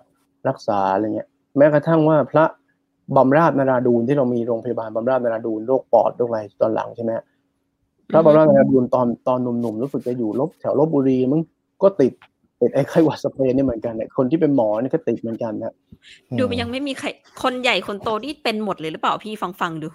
[0.47, 2.45] รักษาอะไรเงี้ยแม้กระทั่งว่าพระ
[3.15, 7.11] บำราศนาราดูนที่เรามีโรงพยาบาลบำราศนาราดูนโรคปอดโรคอะไรตอนหลังใช่ไหม
[8.13, 11.41] พระบำราศนาราดูนตอนตอนหนุ่มๆรู้สึกจะอยู่ลบแถวลบบุรีมึง
[11.83, 12.13] ก็ติด
[12.61, 15.73] ติดไอ้ไข้หวัดสเปนนี่เหมือนกันเนี่ยคนที่เป็นหมอนี่ก็ติดเหมือนกันนะ
[16.39, 17.07] ดูมันยังไม่มีใคร
[17.43, 19.87] คนใหญ่คนโตที่เป็นหมดเลยหรือเปล่าพี่ฟังฟังๆดู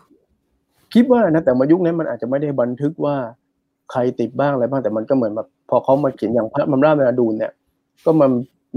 [0.94, 3.16] คิดว่านะแต่มายุคนั้นมันอาจจะไม่ได้บันทึกว่า
[3.90, 7.52] ใครติดบ้างอะไรบ้างแต่มันก็เหมือนแบบพอเขามาเขียนอย่างพระบำราศนาราดูนเนี่ย
[8.04, 8.26] ก็มา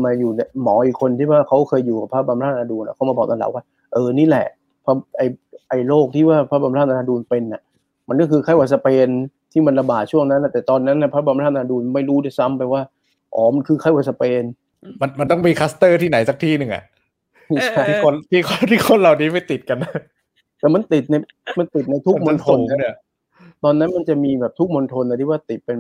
[0.03, 4.45] มาอยู่เนี่ยหมออีกคนที่ว่าเขาเคยอยู่กับพระบำราศนาราดูนอะเขามาบอกตอนหลังว่าเออนี่แหละ
[4.83, 5.21] เพราะไอ้
[5.69, 7.61] ไอ้โรคที่ว่าพระบำราศนราดูรเป็นน่ะ
[8.09, 9.07] มันก็คือไข้หวัดสเปน
[9.51, 12.81] ที่มันระบาดช่วงนั้นน่ะแต่ตอนนั้นนะพระบำราศนราดูรไม่รู้ด้วยซ้ำไปว่า
[13.35, 14.43] อ๋อมันคือไข้หวัดสเปน
[15.01, 16.83] มันมันต้องมีคลัสเตอร์ที่ไหนสักที่หนึ่งอะ
[17.47, 19.77] เออใช่ที่คนที่คนที่คนเหล่านี้ไม่ติดกัน
[20.59, 21.15] แต่มันติดใน
[21.57, 22.95] มันติดในทุกมณฑลนะเนี่ย
[23.63, 25.79] ตอนนั้นมันจะมีแบบทุกมณฑลนะที่ว่าติดเป็น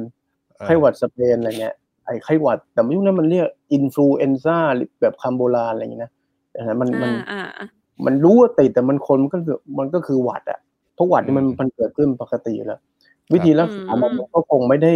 [0.65, 4.57] ไข้หวัดสเปนอะไรเงี้ยไอ้ไข้หวัด แต่ยุคนั้นมันเรียก influenza
[5.01, 6.11] แบบคำโบราณอะไรอย่างเงี้ยนะ
[6.51, 7.67] แต่นะมันมันอ่าอ่าอ่า
[8.05, 10.59] มันรู้ว่าติดแต่มันคนมันก็คือมันก็คือหวัดอะ
[10.95, 12.79] เพราะหวัดนี่มันมันเกิดขึ้นปกติอยู่แล้ว
[13.33, 14.93] วิธีรักษามันก็คงไม่ได้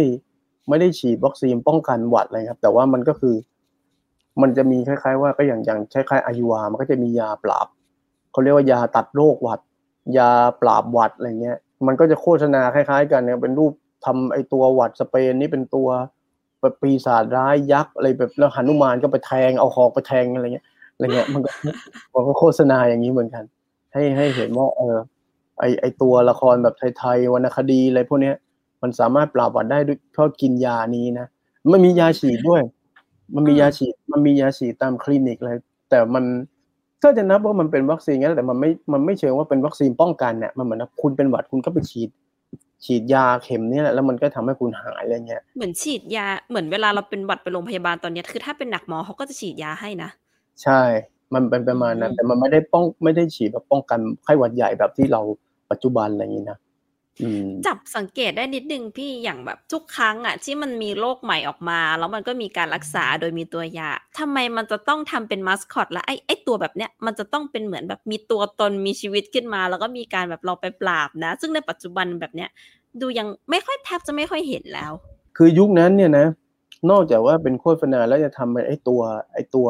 [0.68, 3.34] ไม่ได้ฉีดวัคซีนป้องกันหวัดอะไรครับ แต่ว่ามันก็คือ
[4.42, 7.66] มันจะมีคล้ายๆ ว่าก็อย่างอย่างคล้ายๆอายุวามันก็จะมียาปราบ
[8.32, 9.60] เขาเรียกว่ายาตัดโรคหวัด
[10.18, 13.72] ยาปราบหวัดอะไรเงี้ย มันก็จะโฆษณาคล้ายๆ กันเนี่ยเป็นรูป
[14.04, 15.88] ทำไอตัวหวัดสเปนนี่เป็นตัว
[16.60, 21.50] แบบปีศาจร้ายยักษ์อะไรแบบแล้วหนุมานก็ไปแทงเอาหอกไปแทงอะไรเงี้ยอะไรเงี้ยมันก็
[22.14, 23.44] มันก็โฆษณาอย่างนี้เหมือนกัน
[23.92, 24.96] ให้ให้เห็นว่าเออ
[25.60, 28.36] ไอไอตัวละครแบบไทยๆวรรณคดีอะไรพวกเนี้ย
[28.82, 31.26] มันสามารถปราบหวัดได้ด้วยเพราะกินยานี้นะ
[31.72, 32.62] มันมียาฉีดด้วย
[33.34, 35.52] มันมียาฉีด มันมียาฉีดตามคลินิกอะไร
[35.90, 36.24] แต่มัน
[37.02, 42.10] ก็จะนับว่ามันเป็นวัคซีนงั้นแต่มันไม่มันไม่เชิงว่าเป็นวัคซีนป้องกันเนี่ยมันเหมือนว่าคุณเป็นหวัดคุณก็ไปฉีด
[42.84, 50.10] ฉีดยาเข็มเนี่ยแหละแล้วมันก็ทำให้คุณหายอะไรเงี้ยเหมือนฉีดยาเหมือนเวลาเราเป็นหวัดไปโรงพยาบาลตอนเนี้ยคือถ้าเป็นหนักหมอเขาก็จะฉีดยาให้นะ
[50.62, 50.80] ใช่
[51.34, 55.20] มันเป็นประมาณนั้นอืมแต่มันไม่ได้ป้องไม่ได้ฉีดแบบป้องกันไข้หวัดใหญ่แบบที่เรา
[55.70, 56.58] ปัจจุบันอะไรอย่างนี้นะ
[57.22, 72.50] อืมจับสังเกตได้นิดนึงพี่อย่างแบบทุกครั้งอะ ที่มันมีโรคใหม่ออกมา แล้วมันก็มีการรักษาโดยมีตัวยาทำไมมันจะต้องทำเป็นมาสคอตและไอ้ไอ้ตัวแบบเนี้ยมันจะต้องเป็นเหมือนแบบมีตัวตนมีชีวิตขึ้นมา แล้วก็มีการแบบเราไปปราบนะ ซึ่งในปัจจุบันแบบเนี้ย
[73.00, 74.92] ดูยังไม่ค่อยแทบจะไม่ค่อยเห็นแล้ว
[75.36, 76.26] คือยุคนั้นเนี่ยนะ
[76.90, 79.00] นอกจากว่าเป็นโฆษณาแล้วจะทำเป็นไอ้ตัว
[79.34, 79.68] ไอ้ตัว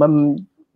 [0.00, 0.10] มัน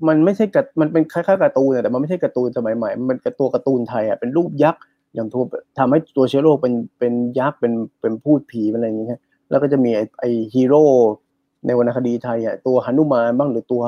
[0.09, 4.83] มันไม่ใช่กัมันเป็นคล้ายๆการ์ตูนอะแต่มันไม่ใช่การ์ตูนสมัยใหม่มันเป็นตัวการ์ตูนไทยอะเป็นรูปยักษ์
[5.15, 5.43] อย่างตัว
[5.79, 10.85] ทำให้ตัวเชื้อโรคเป็นเป็นยักษ์เป็นเป็นพูดผีเป็นอะไรอย่างเงี้ยแล้วก็จะมีไอไอฮีโร่
[11.67, 13.83] ในวรรณคดีไทยอะตัวหนุมานบ้างหรือตัว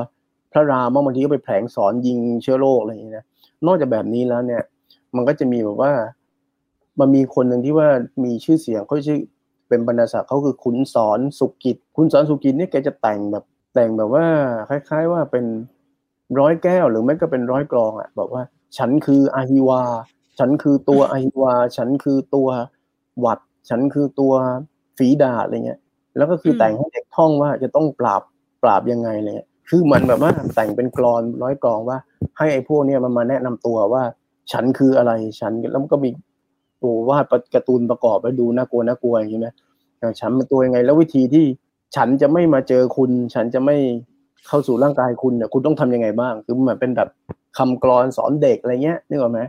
[0.53, 3.25] พระรามบ้างบางทีก็ไปแผลงสอนยิงเชื้อโรคอะไรอย่างเงี้ยนะ
[3.66, 4.62] นอกจากแบบนี้แล้วเนี่ย
[5.16, 5.92] มันก็จะมีแบบว่า
[7.01, 7.88] มันมีคนหนึ่งที่ว่า
[8.25, 9.18] มีชื่อเสียงเขาชื่อ
[9.68, 13.44] เป็นบรรณาศักดิ์เขาคือขุนสอนสุกิจขุนสอนสุกิจเนี่ยแกจะแต่งแบบ
[13.75, 14.25] แต่งแบบว่า
[14.68, 15.44] คล้าย ๆ ว่าเป็น
[16.38, 18.42] ร้อยแก้วหรือไม่ก็เป็นร้อยกรองอะบอกว่า
[18.76, 19.82] ฉันคืออาฮิวา
[20.38, 22.48] ฉันคือตัวอาฮิวา ฉันคือตัว
[23.20, 23.38] หวัด
[23.68, 24.32] ฉันคือตัว
[24.98, 25.80] ฝีดาอะไรเงี้ย
[26.16, 28.22] แล้วก็คือแต่งให้เด็กท่องว่าจะต้องปราบ
[28.62, 31.98] ปราบยังไงอะไรเงี้ยคือมันแบบว่าแต่งเป็นกรอนร้อยกรองว่า
[32.38, 34.02] ให้ไอ้พวกเนี้ยมันมาแนะนำตัวว่า
[34.52, 36.10] ฉันคืออะไรฉันแล้วมันก็มี
[36.82, 39.54] ตัววาดการ์ตูนประกอบไว้ดูน่ากลัวน่ากลัวอย่างนี้นะ
[40.20, 41.44] ฉันเป็นตัวยังไง แล้ววิธีที่
[41.96, 43.76] ฉันจะไม่มาเจอคุณ ฉันจะไม่
[44.46, 47.09] เข้าสู่ร่างกายคุณเนี่ยคุณต้องทำยังไงบ้าง คือเหมือนเป็นแบบ
[47.59, 49.40] คำกรอนสอนเด็กอะไรเงี้ยนึกออกไหม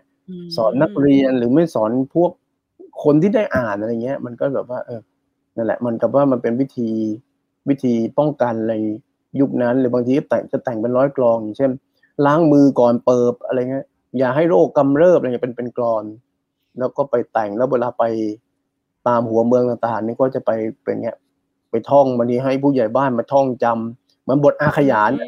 [0.43, 2.31] มสอนนักเรียนหรือไม่สอนพวก
[3.03, 5.01] คนที่ได้อ่านอะไรเงี้ย มันก็แบบว่าเออ
[5.55, 6.89] นั่นแหละ มันกับว่ามันเป็นวิธี
[7.69, 8.75] วิธีป้องกันอะไร
[9.39, 11.71] ยุคนั้น หรือบางทีก็แต่งจะแต่งเป็นร้อยกรองอย่างเช่น
[12.25, 13.85] ล้างมือก่อนเปิบอะไรเงี้ย
[14.17, 16.03] อย่าให้โรคกำเริบอะไรเงี้ยเป็นเป็นกรอน
[16.79, 18.03] แล้วก็ไปแต่งแล้วเวลาไป
[19.07, 20.51] ตามหัวเมืองต่างๆนี่ก็จะไป
[20.83, 21.17] เป็นเงี้ย
[21.69, 23.73] ไปท่องมันนี้ให้ผู้ใหญ่บ้านมาท่องจำ
[24.08, 25.27] เห มือนบทอาขยานอะ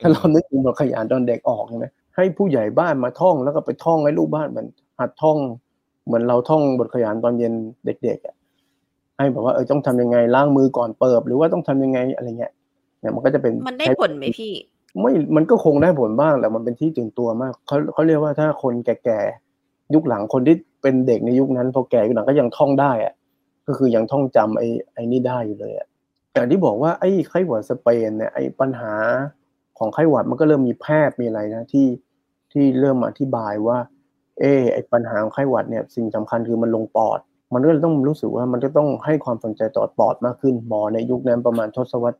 [0.00, 4.66] ถ้าเรานึกถึงบทขยานตอนเด็กออกใช่ไหมให้ผู้ใหญ่บ้านมาท่องแล้วก็ไปท่องให้ลูกบ้านเหมือน
[4.98, 5.38] หัดท่อง
[6.06, 7.52] เหมือนเราท่องบทขยานตอนเย็น
[7.86, 8.34] เด็กๆอะ
[9.16, 12.52] ให้แบบว่าเออต้องทำยังไงล้างมือก่อนเปิบหรือว่าต้องทำยังไงอะไรเงี้ย
[13.00, 14.52] เนี่ยมันก็จะเป็นมันได้ผลไหมพี่
[15.00, 23.14] ไม่มันก็คงได้ผลบ้างแต่มันเป็นที่ตื่นตัวมากเขาเขาเรียกว่าถ้าคนแก่ๆยุคหลังคนที่เป็นเด็กในยุคนั้น พอแก่ยุคหลังก็ยังท่องได้อะ
[23.66, 25.86] ก็คือยังท่องจำไอ้ไอ้นี่ได้อยู่เลยอะ
[26.32, 28.94] อย่างที่บอกว่าไอ้ไข้หวัดสเปนเนี่ยไอ้ปัญหา
[29.78, 31.86] ของไข้หวัดมันก็เริ่มมีแพทย์มีอะไรนะที่
[32.52, 33.78] ที่เริ่มอธิบายว่า
[34.40, 37.18] เออไอ้ปัญหาของไข้หวัดเนี่ยสิ่งสำคัญคือมันลงปอด
[37.52, 42.16] มันก็เลยต้องรู้สึกว่ามันก็ต้องให้ความสนใจต่อปอดมากขึ้นหมอในยุคนั้นประมาณทศวรรษ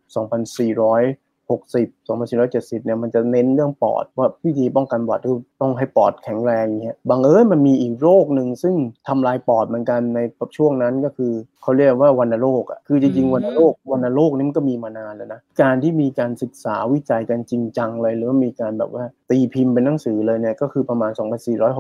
[1.52, 8.74] 2460 2470 เนี่ยมันจะเน้นเรื่องปอดว่าวิธีป้องกันหวัดคือต้องให้ปอดแข็งแรงเงี้ยบังเอิญมันมีอีกโรคหนึ่งซึ่ง
[9.08, 10.20] ทำลายปอดเหมือนกันใน
[10.56, 21.10] ช่วงนั้นก็คือเขาเรียกว่าวัณโรคอะคือจริงอืมๆวัณโรควัณโรคนี่มันก็มีมานานแล้วนะการที่มีการศึกษาวิจัยกันจริงจังเลยหรือว่ามีการแบบว่า ตีพิมพ์เป็นหนังสือเลยเนี่ยก็คือประมาณ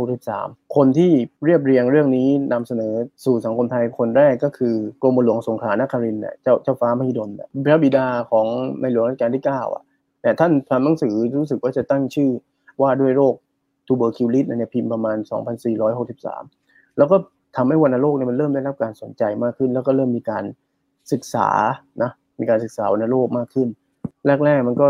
[0.02, 1.10] 2463 คนที่
[1.44, 2.92] เรียบเรียงเรื่องนี้นำเสนอ
[3.24, 8.46] สู่สังคมไทยคนแรกก็คือกรมหลวงสงขลานครินทร์เนี่ยเจ้าเจ้าฟ้ามหิดลเนี่ยพระบิดาของ
[8.80, 9.82] ในหลวงรัชกาลที่ 9 อะ
[10.22, 12.30] แต่ท่านทำหนังสือรู้สึกว่าจะตั้งชื่อ
[12.82, 13.34] ว่าด้วยโรค
[13.86, 15.16] tuberculosis เนี่ยพิมพ์ประมาณ
[16.02, 17.16] 2463 แล้วก็
[17.56, 20.44] ทำให้วัณโรคเนี่ยมันเริ่มได้รับการสนใจมากขึ้น แล้วก็เริ่มมีการ
[21.12, 21.48] ศึกษา
[22.02, 22.10] นะ
[22.40, 23.68] มีการศึกษาวัณโรคมากขึ้น
[24.44, 24.88] แรกๆมันก็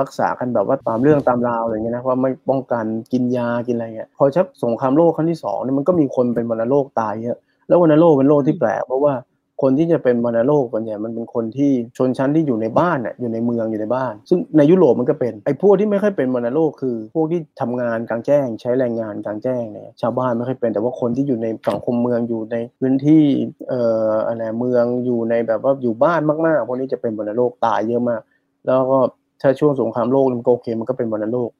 [0.00, 7.36] รักษากันแบบว่าตามเรื่องตามราวอะไรเงี้ยนะว่าไม่ป้องกันกินยากินอะไรเงี้ยพอชักสงครามโลกครั้งที่สองเนี่ยมันก็มีคนเป็นวัณโรคตายเยอะ
[7.68, 9.14] แล้ววัณโรคเป็นโรคที่แปลกเพราะว่า
[9.62, 23.22] คนที่จะเป็นวัณโรคส่วนใหญ่มันเป็นคนที่ชนชั้นที่อยู่ในบ้านน่ะอยู่ในเมืองอยู่ในบ้าน ซึ่งในยุโรปมันก็เป็นไอ้พวกที่ไม่ค่อยเป็นวัณโรคคือ พวกที่ทำงานกลางแจ้ง ใช้แรงงานกลางแจ้งเนี่ยชาวบ้านไม่ค่อยเป็นแต่ว่าคนที่อยู่ในสังคมเมืองอยู่ในพื้นที่
[23.68, 28.20] เอ่ออะไรเมืองอยู่ในแบบว่าอยู่บ้านมากๆพวกนี้จะเป็นวัณโรคตายเยอะมาก
[28.66, 28.98] แล้วก็
[29.40, 31.50] ถ้าช่วงสงครามโลกมันก็โอเคมันก็เป็นวัณโรค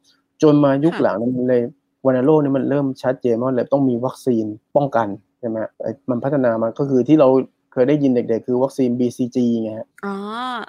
[0.43, 1.63] จนมายุคค่ะหลังเนี่ยมันเลย
[2.07, 4.45] วัณโรคเนี่ยมันเริ่มชัดเจนว่าเลยต้องมีวัคซีน
[4.77, 7.29] ป้องกันใช่ไหมไอ้มันพัฒนามาก็คือที่เรา
[7.73, 10.15] เคยได้ยินเด็กๆ คือวัคซีน BCG ไงฮะอ๋อ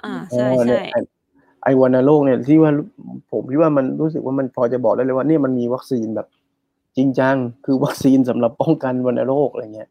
[0.04, 1.00] อ่าใช่เออเนี่ใช่ยไอ้
[1.64, 2.72] ไอ้วัณโรคเนี่ยที่ว่า
[3.32, 6.26] ผมคิดว่ามันรู้สึกว่ามันพอจะบอกได้เลยว่าเนี่ยมันมีวัคซีนแบบ
[6.96, 9.88] จริงจังคือวัคซีนสำหรับป้องกันวัณโรคอะไรเงี้ย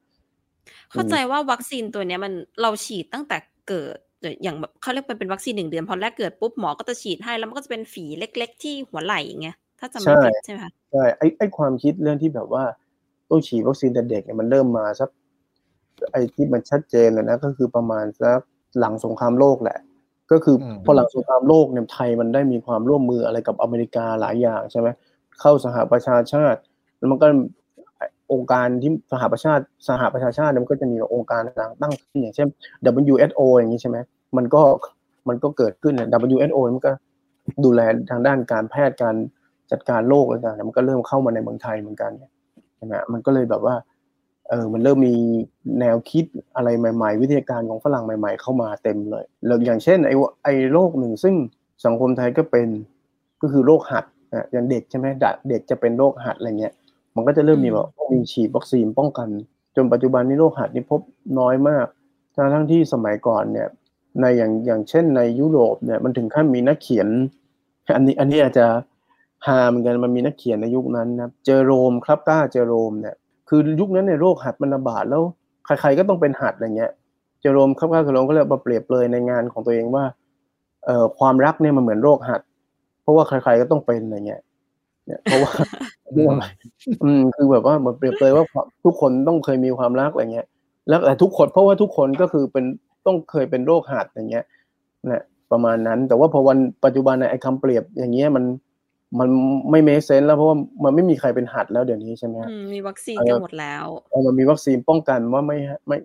[0.91, 12.63] เข้าใจว่าวัคซีนตัวเนี้ยมันเราฉีดตั้งแต่เกิดหรื ออย่างแบบเขาเรียกเป็นเป็นวัคซีนหนึ่งเดือนพอแรกเกิดปุ๊บหมอก็จะฉีดให้ แล้วมันก็จะเป็นฝีเล็ก ๆ ที่หัวไหล่ไงถ้าจำไม่ผิดใช่ไหมคะใช่ไอ้ไอ้ความคิดเรื่องที่แบบว่า
[13.29, 15.09] ต้องฉีดวัคซีนแต่เด็กเนี่ยมันเริ่มมาสัก
[16.11, 18.39] ไอ้ที่มันชัดเจนเลยนะก็คือประมาณสัก
[18.79, 19.79] หลังสงครามโลกแหละ
[20.31, 24.87] ก็คืออมพอหลังสงครามโลกเนี่ยไทยมันได้มีความร่วมมืออะไรกับอเมริกาหลายอย่างใช่ไหม
[25.39, 26.59] เข้าสหประชาชาติ
[26.97, 27.27] แล้วมันก็
[28.33, 32.47] องค์การที่สหประชาติสหประชาชาติเนี่ยมันก็จะมีองค์การต่างตั้งขึ้นอย่างเช่น
[33.09, 33.97] WHO อย่างนี้ใช่ไหม
[34.37, 34.61] มันก็
[35.29, 36.91] มันก็เกิดขึ้นเนี่ย WHO มันก็
[37.65, 39.15] ดูแลทางด้านการแพทย์การ
[39.71, 42.11] จัดการโรคอะไรต่างๆมันก็เริ่มเข้ามาในเมืองไทยเหมือนกัน
[42.75, 43.75] ใช่ไหมมันก็เลยแบบว่า
[44.49, 45.15] เออมันเริ่มมี
[45.79, 51.35] แนวคิดอะไรใหม่ ๆ วิทยาการของฝรั่งใหม่ ๆ เข้ามาเต็มเลยแล้วอย่างเช่นไอ้วะไอ้โรคหนึ่งซึ่ง
[51.85, 52.67] สังคมไทยก็เป็น
[53.41, 56.73] ก็คือโรคหัดอะอย่างเด็กใช่ไหมดะเด็กจะเป็นโรคหัดอะไรเงี้ย
[57.15, 59.29] มันก็จะเริ่มมีแบบมีฉีดวัคซีนป้องกัน
[59.75, 61.01] จนปัจจุบันนี้โรคหัดนี่พบ
[61.39, 61.85] น้อยมาก
[62.35, 63.67] ทั้งทั้งที่สมัยก่อนเนี่ย
[64.19, 67.07] ในอย่างอย่างเช่นในยุโรปเนี่ยมันถึงขั้นมีนักเขียน
[67.95, 68.67] อันนี้อันนี้อาจจะ
[69.45, 73.15] ฮาเหมือนกันมันมีนักเขียนในยุคนั้นนะเจอโรมครับก้าเจอโรมเนี่ย
[73.49, 75.21] คือยุคนั้นเนี่ยโรคหัดมันระบาดแล้ว
[75.65, 76.91] ใครๆก็ต้องเป็นหัดอะไรเงี้ย
[77.41, 80.03] เจอโรมครับก้าเจอโรมก็เลยมาเปรียบเลยในงานของตัวเองว่า
[80.85, 82.41] เอ่อความรักเนี่ยมันเหมือนโรคหัด
[83.01, 84.41] เพราะว่าใครๆก็ต้องเป็นอะไรเงี้ย
[85.05, 85.51] เนี่ยเพราะว่า
[87.03, 88.45] อืมคือแบบว่าเหมือนเปรียบเลยว่า
[88.83, 90.47] ทุกคนต้องเคยมีความรักอะไรเงี้ย
[90.89, 92.65] แล้วแต่ทุกคนเพราะว่าทุกคนก็คือเป็น
[93.05, 94.45] ต้องเคยเป็นโรคหัดอย่างเงี้ย
[95.11, 98.43] นะประมาณนั้น แต่ว่าพอวันปัจจุบันน่ะไอ้คำเปรียบอย่างเงี้ยมัน
[99.19, 99.29] มัน
[99.71, 105.97] ไม่เมคเซนแล้วเพราะว่ามันไม่มีใครเป็นหัดแล้วเดี๋ยวนี้ใช่ไหมฮะอืมมีวัคซีนเออกันหมดแล้วเออมันมีวัคซีนป้องกันว่าไม่ให้ไม่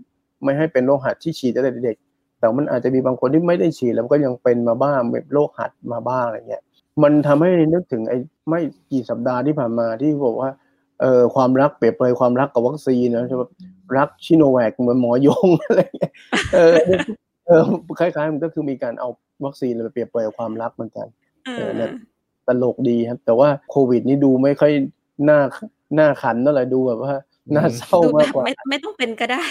[0.45, 1.97] ไม่ให้เป็นโรคหัดที่ฉีดตั้งแต่เด็ก
[2.39, 6.63] แต่มันอาจจะมีบางคนที่ไม่ได้ฉีดแล้วก็ยังเป็นมาบ้างแบบโรคหัดมาบ้างอะไรเงี้ย
[7.03, 10.51] มันทำให้นึกถึงไอ้ไม่กี่สัปดาห์ที่ผ่านมาที่บอกว่า
[11.01, 13.51] เอ่อความรักเปรียบเปรยความรักกับวัคซีนนะแบบ
[13.99, 16.13] รักชิโนแวคเหมือนหมอยงอะไรเงี้ย
[16.55, 16.75] เออ
[17.47, 17.63] เออ
[17.99, 19.09] คล้ายๆมันก็คือมีการเอา
[19.45, 21.07] วัคซีนไปเปรียบเปรยความรักเหมือนกัน
[21.45, 21.91] เอเอออเนี่ย
[22.47, 24.73] ตลกดีครับ แต่ว่าโควิดนี่ดูไม่ค่อย
[25.29, 25.41] น่า
[25.99, 27.15] น่าขันเท่าไหร่ดูแบบว่า
[27.57, 29.45] น่าเศร้าดูแบมากบกว่าไม่ไม่ต้องเป็นก็ได้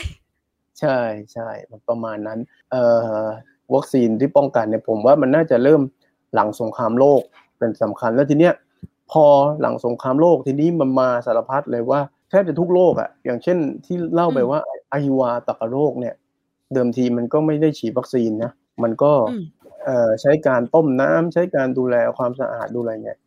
[0.80, 1.00] ใช่
[1.34, 1.48] ใช่
[1.90, 2.40] ประมาณนั้น
[2.72, 2.84] เอ่
[3.20, 3.24] อ
[3.74, 5.82] วัคซีนที่ป้องกันเนี่ยผมว่ามันน่าจะเริ่ม
[6.36, 7.22] หลังสงครามโลก
[7.58, 8.54] เป็นสำคัญ แล้วทีเนี้ย
[9.12, 9.26] พอ
[9.62, 16.16] หลังสงครามโลกทีนี้มันมาสารพัดเลยว่าแทบจะทุกโรคอะอย่างเช่นที่เล่าไปอืมว่าไอฮิวาตากโรคเนี่ย
[16.74, 18.52] เดิมทีมันก็ไม่ได้ฉีดวัคซีนนะ
[18.84, 19.44] มันก็อืม
[19.86, 23.20] เอ่อใช้การต้มน้ำใช้การดูแลความสะอาดดูอะไรเงี้ย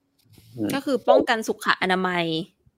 [0.57, 2.25] อืมก็คือป้องกันสุขอนามัย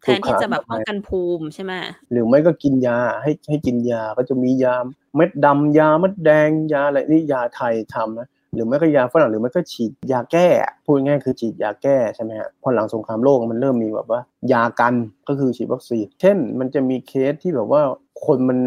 [0.03, 1.73] แทนที่จะแบบสุขอนามัยป้องกันภูมิใช่ไหม
[2.12, 4.75] หรือไม่ก็กินยาให้ให้กินยาก็จะมียา
[5.16, 10.46] เม็ดดำยาเม็ดแดงยาอะไรนี่ยาไทยทำนะ หรือไม่ก็ยาฝรั่งหรือไม่ก็ฉีดยาแก้
[10.84, 14.20] พูดง่ายคือฉีดยาแก้ใช่ไหมฮะพอหลังสงครามโลกมันเริ่มมีแบบว่า
[14.52, 14.94] ยากัน
[15.28, 17.82] ก็คือฉีดวัคซีน เช่น มันจะมีเคสที่แบบว่า
[18.26, 18.58] คนมัน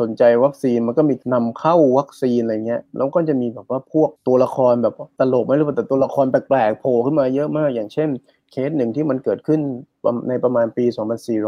[0.00, 8.08] สนใจวัคซีนมันก็มีนำเข้าวัคซีนอะไรเงี้ยแล้วก็จะมีแบบว่าพวกตัวละครแบบตลกไม่รู้แต่ตัวละครแปลกๆโผล่ขึ้นมาเยอะมาก อย่างเช่น
[8.50, 9.60] เคสหนึ่งที่มันเกิดขึ้น
[10.28, 10.84] ในประมาณปี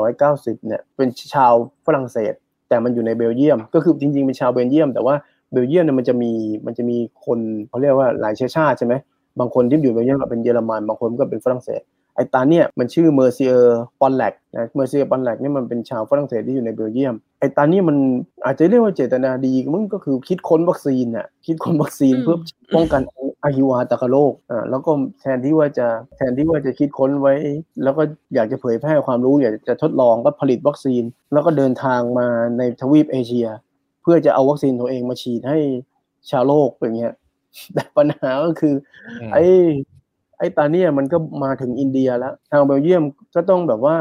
[0.01, 1.53] 2490 เนี่ยเป็นชาว
[1.87, 2.35] ฝรั่งเศส
[2.69, 5.15] แต่มันอยู่ในเบลเยียม ก็คือจริงๆเป็นชาวเบลเยียม แต่ว่า
[5.55, 6.33] เบลเยียมเนี่ยมันจะมี
[6.67, 7.39] มันจะมีคน
[7.69, 8.95] เขาเรียกว่าหลายเชื้อชาติใช่ไหม
[9.41, 11.83] บางคนที่อยู่เบลเยียมก็เป็นเยอรมันบางคนก็เป็นฝรั่งเศส
[12.17, 17.97] ไอ้ตาเนี่ยมันชื่อเมอร์เซียร์ปอนแลกนะเมอร์เซียร์ปอนแลกเนี่ยมันเป็นชาวฝรั่งเศสที่อยู่ในเบลเยียมไอ้ตาเนี่ยมัน
[18.45, 22.39] อาจจะเรียกว่าเจตนาดีมันก็คือคิดค้นวัคซีนน่ะคิดค้นวัคซีนอืมเพื่อ
[22.75, 23.03] ป้องกัน
[23.45, 24.91] อาฮิวาตากโรคอ่าแล้วก็
[25.21, 25.87] แทนที่ว่าจะ
[26.17, 27.35] แทนที่ว่าจะคิดค้นไว้
[27.83, 28.03] แล้วก็
[28.35, 32.27] อยากจะเผยแพร่ความรู้อยากจะทดลองก็ผลิตวัคซีน แล้วก็เดินทางมา
[32.59, 33.47] ในทวีปเอเชีย
[34.05, 35.59] เพื่อจะเอาวัคซีนตัวเองมาฉีดให้
[36.31, 37.15] ชาวโลกอย่างเงี้ย
[37.75, 38.75] แต่ปัญหาก็คือ
[39.21, 39.45] อืมไอ้
[40.39, 43.03] ไอ้ตาเนี่ยมันก็มาถึงอินเดียแล้ว ทางเบลเยียม
[43.35, 43.97] ก็ต้องแบบว่า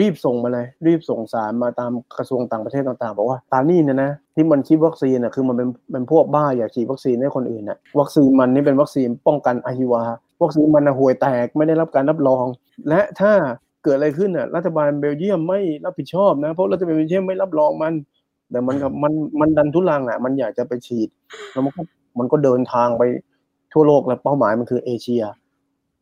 [0.00, 10.02] รีบส่งมาเลย รีบส่งสารมาตามกระทรวงต่างประเทศต่างๆ บอกว่าตานี่เนี่ยนะที่มันคิดวัคซีนน่ะคือมันเป็นเป็นพวกบ้าอยากฉีดวัคซีนให้คนอื่นน่ะวัคซีนมันนี่เป็นวัคซีนป้องกันอหิวา
[10.42, 12.44] วัคซีนมันน่ะห่วยแตกไม่ได้รับการรับรอง
[12.88, 13.32] และถ้า
[13.84, 17.92] เกิดอะไรขึ้นน่ะรัฐบาลเบลเยียมไม่รับผิดชอบนะเพราะรัฐบาลเบลเยียมไม่รับรองมัน
[18.52, 21.08] แต่มันก็มันมันดันทุรังอะ มันอยากจะไปฉีด
[21.52, 21.82] แล้วมันก็
[22.18, 23.02] มันก็เดินทางไป
[23.72, 25.22] ทั่วโลกแล้วเป้าหมายมันคือเอเชีย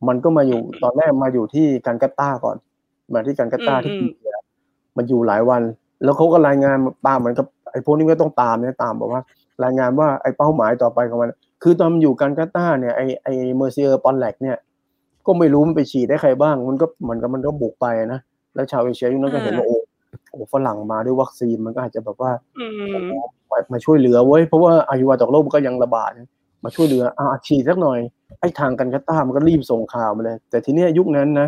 [0.07, 2.57] มันก็มาอยู่ตอนแรกมาอยู่ที่การกัตตาร์ก่อน
[3.13, 4.35] มาที่การกัตตาร์ที่อืมอินเดีย
[4.97, 5.61] มันอยู่หลายวัน
[6.03, 9.21] แล้วเขาก็รายงานมาตามเหมือนกับไอ้พวกนี้ก็ต้องตามเนี่ยตามบอกว่า
[9.63, 11.31] รายงานว่าไอ้เป้าหมายต่อไปของมัน
[11.63, 14.57] คือตอนมันอยู่การกัตตาร์เนี่ยไอ้ไอ้เมอร์เซียปอนแลกเนี่ย
[15.25, 18.19] ก็ไม่รู้มันไปฉีดให้ใครบ้าง มันก็มันก็มันก็บุกไปนะ
[18.55, 19.77] แล้วชาวเอเชียยุคนั้นก็เห็นว่าโอ้
[20.31, 22.65] โอ้ฝรั่งมาด้วยวัคซีนมันก็อาจจะแบบว่าอื
[23.03, 23.05] ม
[23.51, 26.29] มามาช่วยเหลือเว้ยเพราะว่าอหิวาตกโรคมันก็ยังระบาดนะ
[26.63, 27.99] มาช่วยเหลืออ่าฉีดสักหน่อย
[28.39, 31.47] ไอ้ทางกันกาตาร์มันก็รีบส่งข่าวมาเลย แต่ทีเนี้ยยุคนั้นนะ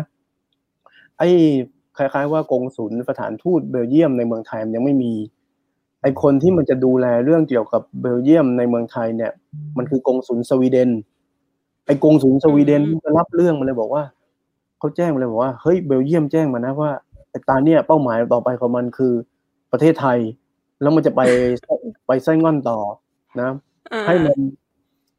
[1.18, 1.28] ไอ้
[1.96, 5.12] คล้ายๆว่ากงสุลสถานทูตเบลเยียมในเมืองไทยมันยังไม่มี
[6.02, 9.32] ไอ้คนที่มันจะดูแลเรื่องเกี่ยวกับเบลเยียมในเมืองไทยเนี่ย
[9.76, 10.90] มันคือกงสุลสวีเดน
[11.86, 14.02] ไอ้กงสุลสวีเดนอืมมันรับเรื่องมาเลยบอกว่า
[14.78, 17.03] เขาแจ้งมาเลยบอกว่าเฮ้ยเบลเยียมแจ้งมานะว่าไอ้
[17.48, 19.12] ตาเนี่ยเป้าหมายต่อไปของมันคือ
[19.72, 20.18] ประเทศไทย
[20.80, 21.20] แล้วมันจะไป
[22.06, 22.78] ไปไซ่ง่อนต่อ
[23.40, 23.50] นะ
[23.92, 24.36] อ่าให้มัน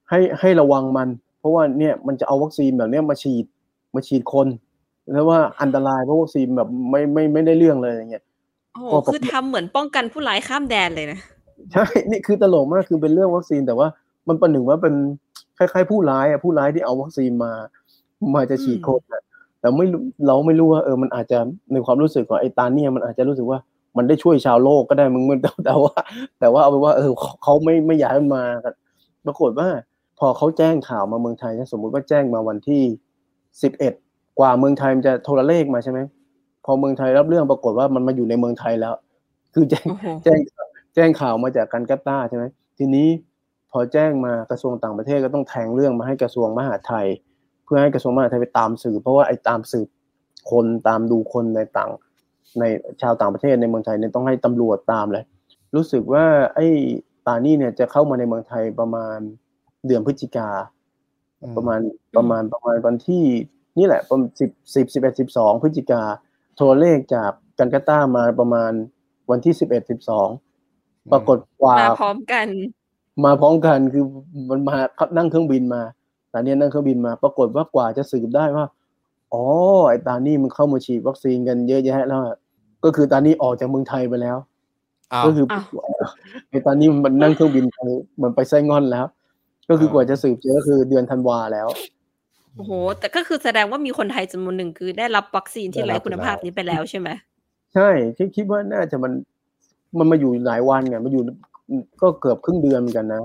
[0.09, 3.45] ให้ให้ระวังมัน เพราะว่าเนี่ยมันจะเอาวัคซีนแบบเนี้ยมาฉีด
[3.95, 4.47] มาฉีดคน
[5.11, 8.23] แล้วว่าอันตรายเพราะวัคซีนแบบไม่ไม่ไม่ได้เรื่องเลยอย่างเงี้ย
[8.73, 11.19] โอ้โหก็ปกติคือทำเหมือนป้องกันผู้ร้ายข้ามแดนเลยนะ
[11.73, 13.87] ใช่นี่คือตลกมากคือเป็นเรื่องวัคซีนแต่ว่า
[14.27, 14.95] มันประหนึ่งว่าเป็น
[15.57, 17.51] คล้ายๆผู้ร้ายอะผู้ร้ายที่เอาวัคซีนมา
[18.35, 19.21] มาจะฉีดคนอะ
[19.65, 21.37] แต่ไม่รู้เราไม่รู้ว่าเออมันอาจจะ
[21.71, 23.59] ในความรู้สึกของไอ้ตาเนี่ยมันอาจจะรู้สึกว่า
[23.97, 25.93] มันได้ช่วยชาวโลกก็ได้มึงมันแต่แต่ว่า
[26.39, 28.73] แต่ว่าเอาไปนว่า เออเขาเขาไม่ไม่อยากให้มันมากัน
[29.25, 29.67] ปรากฏว่า
[30.19, 32.83] พอเขาแจ้งข่าวมาเมืองไทยนะสมมุติว่าแจ้งมาวันที่
[33.61, 33.93] สิบเอ็ด
[34.39, 35.99] กว่าเมืองไทยมันจะโทรเลขมาใช่ไหม
[36.65, 38.93] พอเมืองไทยรับเรื่องปรากฏว่ามันมาอยู่ในเมืองไทยแล้ว
[39.53, 40.39] คือแจ้งโอ้โหแจ้ง
[40.95, 42.45] แจ้งข่าวมาจากการกัตตาร์ใช่ไหม
[42.77, 43.07] ทีนี้
[43.71, 47.07] พอแจ้งมากระทรวงต่างประเทศก็ต้องแทงเรื่องมาให้กระทรวงมหาดไทย
[47.65, 49.87] เพื่อให้กระทรวงมหาดไทยไปตามสืบเพราะว่าไอ้ตามสืบ
[50.51, 51.89] คนตามดูคนในต่าง
[52.59, 52.63] ใน
[53.01, 55.25] ชาวต่างประเทศในเมืองไทยเนี่ยต้องให้ตำรวจตามเลย
[55.75, 56.25] รู้สึกว่า
[56.55, 56.67] ไอ้
[57.27, 59.17] ตานี่เนี่ยจะเข้ามาในเมืองไทยประมาณ
[59.85, 60.49] เดือนพฤศจิกา
[61.57, 61.79] ประมาณ
[62.17, 63.25] ประมาณประมาณวันที่
[63.77, 66.01] นี่แหละประมาณสิบสิบสิบเอ็ดสิบสองพฤศจิกา
[66.55, 68.71] โทรเลขจากกันกาตาร์มาประมาณ
[69.29, 70.27] วันที่สิบเอ็ดสิบสอง
[71.11, 72.47] ปรากฏกว่ามาพร้อมกัน
[73.25, 74.05] มาพร้อมกันคือ
[74.49, 74.77] มันมา
[75.17, 75.81] นั่งเครื่องบินมา
[76.35, 78.65] ตาเนี่ยนั่งเครื่องบินมา ปรากฏว่ากว่าจะสืบได้ว่า
[79.33, 79.43] อ๋อ
[79.89, 82.35] ไอ้ตานี่มันเข้ามาฉีดวัคซีนกันเยอะแยะแล้วอะ
[82.83, 84.37] ก็คือตานี่ออกจากเมืองไทยไปแล้ว
[85.13, 85.63] อ้าวก็คืออ้าว
[86.49, 87.77] ไอ้ตอนนี้มันนั่งเครื่องบินไป
[88.21, 89.05] มันไปไส้งอนแล้ว
[89.69, 91.67] ก็คือกว่าจะสืบเจอก็คือเดือนธันวาแล้ว
[92.55, 97.09] โอ้โห แต่ก็คือแสดงว่ามีคนไทยจำนวนหนึ่งคือได้รับวัคซีนที่ได้ไร้รับคุณภาพแล้วนี้ไปแล้วใช่ไหม
[97.73, 99.13] ใช่คิดคิดว่าน่าจะมัน
[99.97, 101.23] มันมาอยู่หลายวันไงมาอยู่
[102.01, 103.21] ก็เกือบครึ่งเดือนเหมือนกันนะ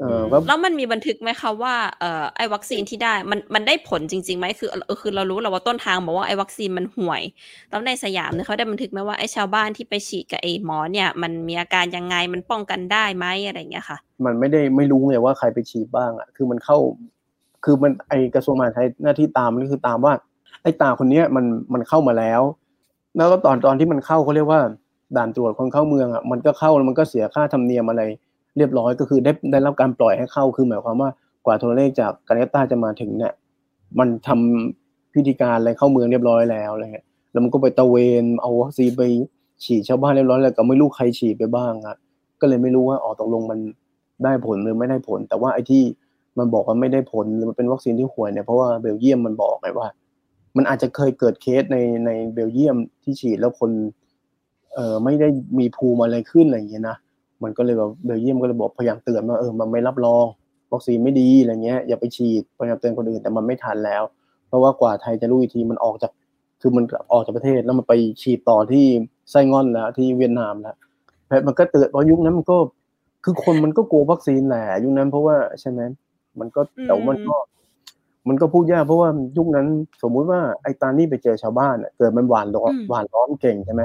[0.00, 7.22] เออก็แล้วมันมีบันทึกไหมคะว่าเอ่อไอ้วัคซีนที่ได้มันมันได้ผลจริงๆไหมคือเออคือเรารู้แล้วว่าต้นทางบอกว่าไอ้วัคซีนมันห่วย
[7.70, 16.78] แล้วในสยามเนี่ยเขาได้บันทึกไหมว่าไอ้ชาวบ้านที่ไปฉีดกับไอ้หมอเนี่ยมันมีอาการยังไงมันป้องกันได้ไหมอะไรอย่างเงี้ยค่ะ มันไม่ได้ไม่รู้ไงว่าใครไปฉีดบ้างอะคือมันเข้า
[17.64, 20.12] คือมันไอกระทรวงมหาดไทยหน้าที่ตามนี่คือตามว่า
[20.62, 22.42] ไอ้ตาคนเนี้ยมันมันเข้ามาแล้ว
[23.16, 24.60] แล้วก็ตอนตอนที่มันเข้าเขาเรียกว่า
[25.16, 28.02] ด่านตรวจคนเข้าเมืองอะมันก็เข้าแล้วมันก็เสียค่าธรรมเนียมอะไร
[28.56, 31.10] เรียบร้อยก็คือได้ได้รับการปล่อยให้เข้าคือหมายความว่า
[31.46, 33.32] กว่าโทรเลขจากกาเลต้าจะมาถึงเนี่ย
[33.98, 39.02] มันทำพิธีการอะไรเข้าเมืองเรียบร้อยแล้วอะไรเงี้ยแล้วมันก็ไปตระเวนเอาวัคซีนไป
[39.64, 41.96] ฉีดชาวบ้านเรียบร้อยแล้วก็ไม่รู้ใครฉีดไปบ้างอะ
[42.40, 43.58] ก็เลยไม่รู้ว่าอ๋อตกลงมัน
[44.24, 45.82] ได้ผลหรือไม่ได้ผล แต่ว่าไอ้ที่
[46.38, 49.86] มันบอกว่าไม่ได้ผลหรือมันเป็นวัคซีนที่ห่วยเนี่ยเพราะว่าเบลเยียมมันบอกไงว่า
[50.56, 53.70] มันอาจจะเคยเกิดเคสในในเบลเยียมที่ฉีดแล้วคน
[54.74, 56.96] เอ่อไม่ได้มีภูมิอะไรขึ้นอะไรอย่างเงี้ยนะ
[57.42, 60.24] มันก็เลยแบบเบลเยียมก็เลยบอกพยายามเตือนว่าเออมันไม่รับรอง
[60.72, 64.02] วัคซีนไม่ดีอะไรเงี้ยอย่าไปฉีดพยายามเตือนคนอื่นแต่มันไม่ทันแล้ว
[64.48, 66.12] เพราะว่ากว่าไทยจะรู้อีกทีมันออกจาก
[66.60, 68.86] คือมันออกจากประเทศแล้วมันไปฉีดต่อที่
[69.30, 70.76] ไส้งอนแล้วที่เวียดนามแล้ว
[71.28, 72.56] แต่มันก็เตือนเพราะยุคนั้นมันก็
[73.24, 75.80] คือคนมันก็กลัววัคซีนแหละยุคนั้นเพราะว่าใช่ไหม
[76.40, 77.34] มันก็อืมแต่ว่ามันก็
[78.28, 79.66] มันก็พูดยากเพราะว่ายุคนั้น
[80.02, 83.82] สมมุติว่าไอ้ตานี่ไปเจอชาวบ้านอะเกิดมันหวานล้อมหวานล้อมเก่งใช่ไหม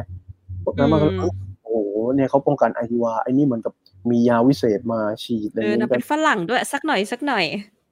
[0.78, 1.32] แล้วมันก็เอ้ย
[1.72, 3.74] โอ้โหเนี่ยเขาป้องกันไอฮิวาไอ้นี่เหมือนกับ
[4.10, 7.46] มียาวิเศษมาฉีดอะไรอเอย่างอเงี้นะยเป็นฝรั่งด้วยสักหน่อยสักหน่อย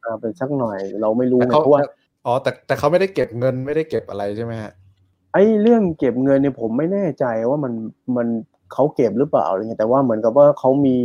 [0.04, 1.82] อ่าเป็นสักหน่อย เราไม่รู้แต่ไงเขาเพราะว่า
[2.26, 4.72] อ๋อแต่แต่เขาไม่ได้เก็บเงินไม่ได้เก็บอะไรใช่ไหมฮะ
[5.34, 7.74] ไอ้เรื่องเก็บเงินเนี่ยผมไม่แน่ใจว่ามัน
[8.18, 8.28] มัน
[8.74, 10.98] เขาเก็บหรือเปล่าอะไรเงี้ยแต่ว่าเหมือนกับว่าเขามี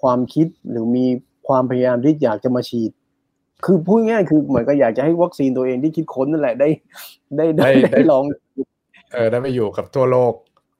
[0.00, 1.06] ความคิดหรือมี
[1.48, 2.90] ความพยายามที่อยากจะมาฉีด
[3.64, 6.68] คือพูดง่ายๆคือเหมือนกับอยากจะให้วัคซีนตัวเองที่คิดค้นนั่นแหละได้
[7.36, 8.24] ได้ได้ได้ได้ลอง
[9.12, 10.32] เออได้ไปอยู่กับทั่วโลก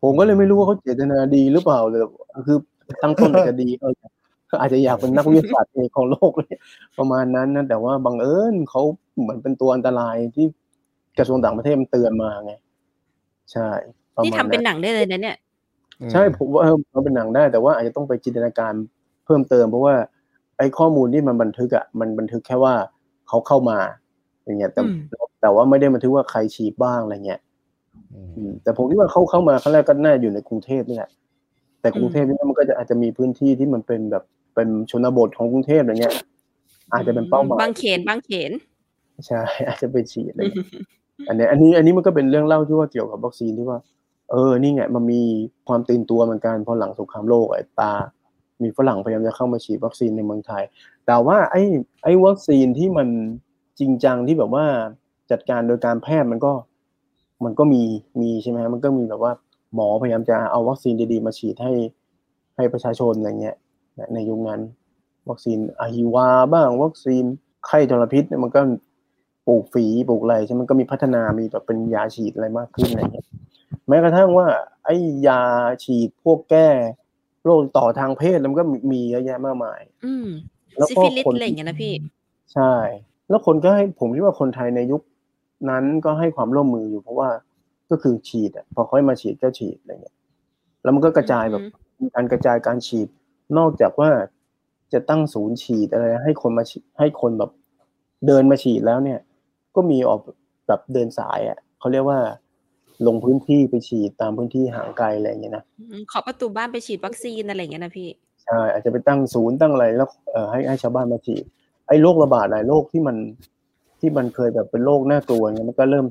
[0.07, 2.03] ผมก็เลยไม่รู้ว่าเขาเจตนาดีหรือเปล่าเลย
[2.47, 2.59] คือ
[3.03, 3.95] ตั้งต้นอาจจะดีเออ
[4.61, 6.57] อาจจะอยากเป็นนักวิทยาศาสตร์เอกของโลกเลย
[6.99, 8.83] ประมาณนั้นนะแต่ว่าบังเอิญเขา
[9.21, 10.47] เหมือนเป็นตัวอันตรายที่
[11.19, 12.53] กระทรวงต่างประเทศมันเตือนมาไง
[13.53, 13.69] ใช่
[14.15, 15.37] ประนี่มาณทำเป็นนั้นหนังได้เลยนะเนี่ย
[16.13, 18.73] ใช่ผมว่าเออมันเป็นหนังได้ แต่ว่าอาจจะต้องไปจินตนาการ
[19.25, 19.95] เพิ่มเติม เพราะว่า
[20.59, 22.75] ไอ้ข้อมูลที่มันบันทึกอะมันบันทึกแค่ว่า
[23.29, 23.79] เขาเข้ามา
[24.45, 24.99] อย่างเงี้ยแต่อืม
[25.41, 27.46] แต่ว่าไม่ได้บันทึกว่าใครฉีดบ้างอะไรเงี้ยอืมอืม
[28.63, 31.11] แต่ผมคิดว่าเขาเข้ามาครั้งแรกก็น่าอยู่ในกรุงเทพนี่แหละ
[31.81, 36.15] แต่กรุงเทพนี่มันก็จะอาจจะมีพื้นที่ที่มันเป็นแบบเป็นชนบทของกรุงเทพอะไรเงี้ย
[36.93, 38.53] อาจจะเป็นเป้าหมายบางเขนบางเขน
[39.27, 40.69] ใช่อาจจะไปฉีดอะไรเงี้ย
[41.29, 43.79] อันเนี้ยอันนี้อันนี้มันก็เป็นเรื่องเล่าที่ว่าเกี่ยวกับวัคซีนที่ว่า
[44.31, 45.23] เออนี่ไงมันมี
[45.69, 47.93] ความตื่นตัวเหมือนกันพอหลังสงครามโลกไอ้ตา
[48.63, 50.63] มีฝรั่งพยายามจะเข้ามาฉีดวัคซีนในเมืองไทย
[51.07, 51.63] แต่ว่าไอ้
[52.05, 53.09] ไอ้วัคซีนที่มัน
[53.79, 54.65] จริงจังที่แบบว่า
[55.31, 56.53] จัดการโดยการแพทย์มันก็
[57.45, 57.83] มันก็มี
[58.21, 59.33] มีใช่ไหมฮะมันก็มีแบบว่า
[59.75, 61.73] หมอพยายามจะเอาวัคซีนดีๆ มาฉีดให้
[62.57, 63.57] ให้ประชาชนอะไรเงี้ย
[63.99, 64.61] นะในยุคนั้น
[65.31, 67.25] วัคซีนอหิวาบ้าง วัคซีน
[67.67, 68.61] ไข้ทรพิษเนี่ยมันก็
[69.47, 73.27] ปลูกฝีปลูกอะไรใช่ไหมมันก็มีพัฒนามีแบบเป็นยาฉีดอะไรมากขึ้นอะไรเงี้ย
[73.89, 74.47] แม้กระทั่งว่า
[74.85, 74.97] ไอ้
[75.27, 75.43] ยา
[75.85, 76.69] ฉีดพวกแก้
[77.45, 80.27] โรคติดต่อทางเพศแล้วมันก็มีมีเยอะแยะมากมาย อืม
[80.77, 81.93] แล้วก็ซิฟิลิสคนอะไรอย่างเงี้ยนะพี่
[82.55, 82.73] ใช่
[83.29, 85.03] แล้วคนก็ให้ผมคิดว่าคนไทยในยุค
[85.71, 87.29] นั้นก็ให้ความร่วมมืออยู่เพราะว่า
[87.91, 90.17] ก็คือฉีดอะพอเขาให้มาฉีดก็ฉีดอะไรเงี้ย
[90.83, 91.63] แล้วมันก็กระจายแบบ
[92.03, 93.09] มีการกระจายการฉีด
[93.59, 94.11] นอกจากว่า
[94.93, 97.51] จะตั้งศูนย์ฉีดอะไรให้คนมาฉีดให้คนแบบ
[98.27, 99.19] เดินมาฉีดแล้วเนี่ย
[99.77, 100.21] ก็มีออก
[100.69, 102.21] แบบเดินสายอะเขาเรียกว่า
[103.07, 108.09] ลงพื้นที่ไปฉีดตามพื้นที่ห่างไกลอะไรอย่างเงี้ยนะอืมขอประตูบ้านไปฉีดวัคซีนอะไรอย่างเงี้ยนะพี่
[108.45, 111.45] ใช่อาจจะไปตั้งศูนย์ตั้งอะไรแล้วเอ่อให้ให้ชาวบ้านมาฉีด
[111.89, 113.17] ไอ้โรคระบาดหลายโรคที่มัน
[114.01, 116.07] ที่มันเคยแบบเป็นโรคน่ากลัวเงี้ยมันก็เริ่ม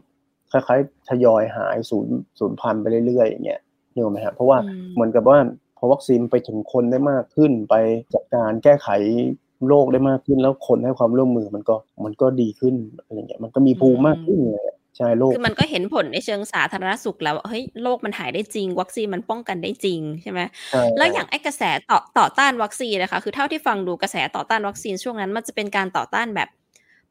[0.51, 3.61] คล้ายๆทยอยหายศูนย์ศูนย์พันธุ์ไปเรื่อยๆอย่างเงี้ย
[3.93, 5.37] นึกออกไหมฮะเพราะว่าอืมเหมือนกับว่า
[5.77, 7.75] พอวัคซีนไปถึงคนได้มากขึ้นไป
[8.13, 8.89] จัดการแก้ไข
[9.67, 20.39] โรคได้มากขึ้นแล้วคนให้ความร่วมมือมันก็มันก็ดีขึ้นอะไรเงี้ยมันก็มีภูมิมากขึ้นเลยอะใช่โรคคือมันก็เห็นผลในเชิงสาธารณสุขแล้วว่าเฮ้ยโรคมันหายได้จริง วัคซีนมันป้องกันได้จริงใช่ไหม
[20.71, 26.49] ใช่แล้วอย่างไอ้กระแสต่อต่อต้านวัคซีนนะคะคือเท่าที่ฟังดูกระแสต่อต้านวัคซีนช่วงนั้น มันจะเป็นการต่อต้านแบบ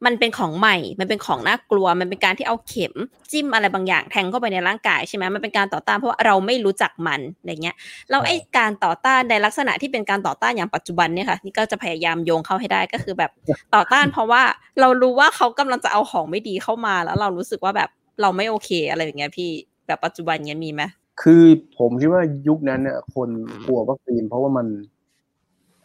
[0.06, 2.94] มันเป็นของใหม่ มันเป็นของน่ากลัว มันเป็นการที่เอาเข็ม
[3.32, 7.76] จิ้มอะไรบางอย่างแทงเข้าไปในร่างกายใช่ไหมมันเป็นการต่อต้านเพราะว่าเราไม่รู้จักมันอะไรเงี้ย
[8.10, 13.30] แล้วไอ้การต่อต้านในลักษณะที่เป็นการต่อต้านอย่างปัจจุบันเนี่ยค่ะ นี่ก็จะพยายามโยงเข้าให้ได้ก็คือแบบ
[13.74, 14.42] ต่อต้านเพราะว่า
[14.80, 17.90] เรารู้ว่าเขากำลังจะเอาของไม่ดีเข้ามาแล้วเรารู้สึกว่าแบบ
[18.20, 19.50] เราไม่โอเคอะไรอย่างเงี้ยพี่
[19.86, 20.82] แบบปัจจุบันเงี้ยมีไหม
[21.22, 21.42] คือ
[21.78, 23.28] ผมคิดว่ายุคนั้นเนี่ยคน
[23.66, 24.66] กลัววัคซีนเพราะว่ามัน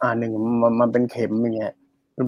[0.02, 1.74] อ่าหนึ่งมันมันเป็นเข็มอย่างเงี้ย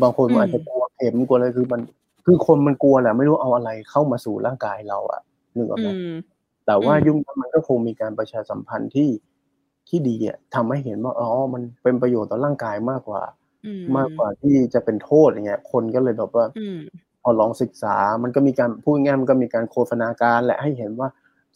[0.03, 1.81] บางคนมันอาจจะกลัว เข็มกลัวอะไรคือมัน
[2.27, 5.21] คือคนมันกลัวแหละไม่รู้เอาอะไรเข้ามาสู่ร่างกายเราอะ
[5.57, 6.15] นึกออกไหมอืม
[6.67, 9.11] แต่ว่าอืมยุคนั้นมันก็คงมีการประชาสัมพันธ์ที่
[9.89, 13.23] ที่ดีอะทำให้เห็นว่าอ๋อมันเป็นประโยชน์ต่อร่างกายมากกว่า
[13.67, 16.79] อืมมากกว่าที่จะเป็นโทษอย่างเงี้ย คนก็เลยแบบว่าอืม
[17.23, 21.09] พอลองศึกษา มันก็มีการพูดง่ายๆมันก็มีการโฆษณาการแหละให้เห็นว่า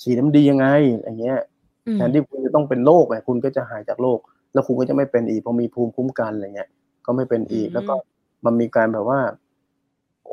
[0.03, 0.67] ฉีดน้ำดียังไง
[1.05, 1.39] อย่างเงี้ย
[1.87, 4.19] อืมแทนที่คุณจะต้องเป็นโรคไงคุณก็จะหายจากโรค
[4.53, 6.71] แล้วคุณก็จะไม่เป็นอีกพอมีภูมิคุ้มกันอะไรเงี้ย
[7.07, 7.95] ก็ไม่เป็นอีกอืมแล้วก็
[8.45, 9.21] มันมีการแบบว่า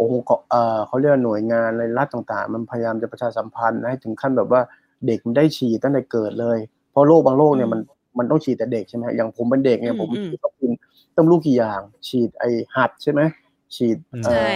[0.02, 4.62] องค์กรเอ่อเขาเรียกว่าหน่วยงานในรัฐต่างๆ มันพยายามจะประชาสัมพันธ์ให้ถึงขั้นแบบว่า
[5.08, 6.58] เด็กมันได้ฉีดตั้งแต่เกิดเลย
[6.92, 7.80] เพราะโรคบางโรคเนี่ยมัน
[8.18, 10.72] มันต้องฉีดแต่เด็กใช่ไหมอย่างผมเป็นเด็กเนี่ยผมฉีดวัคซีน
[11.18, 12.44] ต้องรู้กี่อย่าง ฉีดไอ
[12.76, 13.22] หัดใช่ไหม
[13.76, 14.56] ฉีดเอ่ใช่อ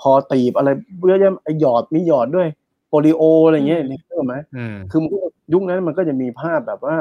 [0.00, 0.68] คอตีบอะไร
[1.06, 2.48] เยอะแยะไอหยอดมีหยอดด้วย
[2.88, 5.18] โปลิโออะไรเงี้ยอืมนี่เข้าไหมอืมคือมันก็
[5.52, 6.96] ยุคนั้นมันก็จะมีภาพแบบว่า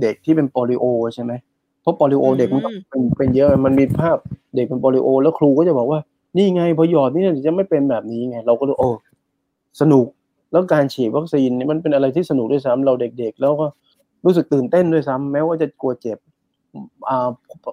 [0.00, 0.84] เด็กที่เป็นโปลิโอ
[1.14, 1.32] ใช่ไหม
[1.84, 4.16] เพราะโปลิโอเด็กมันก็เป็นเป็นเยอะมันมีภาพ
[4.56, 6.00] เด็กเป็นโปลิโอ แล้วครูก็จะบอกว่า
[6.36, 8.90] นี่ไงพอหยอดนี่จะไม่เป็นแบบนี้ไง เราก็เลยโอ้
[9.80, 10.06] สนุก
[10.52, 13.66] แล้วการฉีดวัคซีนนี่มันเป็นอะไรที่สนุกด้วยซ้ำเราเด็กๆ แล้วก็
[14.24, 16.18] รู้สึกตื่นเต้นด้วยซ้ำแม้ว่าจะกลัวเจ็บ
[17.08, 17.28] อ่า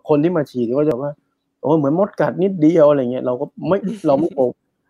[0.09, 1.11] คนที่มาฉีดก็จะว่า
[1.61, 4.39] โอ้เหมือนมดกัดนิดเดียวอะไรเงี้ยเราก็ไม่เราไม่กลัว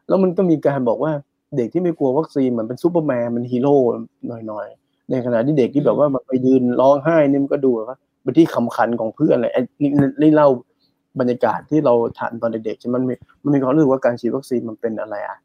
[0.07, 1.11] แล้วมันก็มีการบอกว่า
[1.57, 3.75] เด็กที่ไม่กลัววัคซีนเหมือนเป็นซูเปอร์แมนเป็นฮีโร่
[4.27, 9.89] หน่อยๆในขณะที่เด็กที่แบบว่ามันไปยืนร้องไห้นี่มันก็ดูว่า เป็นที่ขำขันของเพื่อนอะไรไอ้นี่
[10.21, 10.47] นี่เล่า
[11.19, 13.13] บรรยากาศที่เราผ่านตอนเด็กๆใช่ไหมมันมี
[13.43, 15.37] มันมีความรู้สึกว่าการฉีดวัคซีนมันเป็นอะไรอะ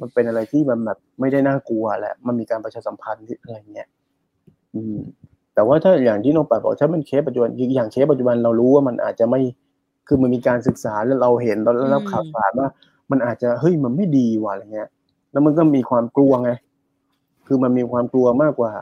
[0.00, 3.88] มันเป็นอะไรที่มันแบบไม่ได้น่ากลัวแหละ มันมีการประชาสัมพันธ์ที่อะไรเงี้ย
[4.74, 4.98] อืม
[5.54, 9.40] แต่ว่าถ้าอย่างที่น้องปัดบอกถ้ามันเคสปัจจุบันอย่างเคสปัจจุบันเรารู้ว่ามันอาจจะไม่
[10.08, 12.68] คือมันมีการศึกษาแล้วเราเห็นเราได้รับข่าวสารว่า
[13.10, 14.88] มันอาจจะเฮ้ยมันไม่ดีว่ะอะไรเงี้ย
[15.32, 16.50] แล้วมันก็มีความกลัวไง
[17.46, 18.72] คือมันมีความกลัวมากกว่า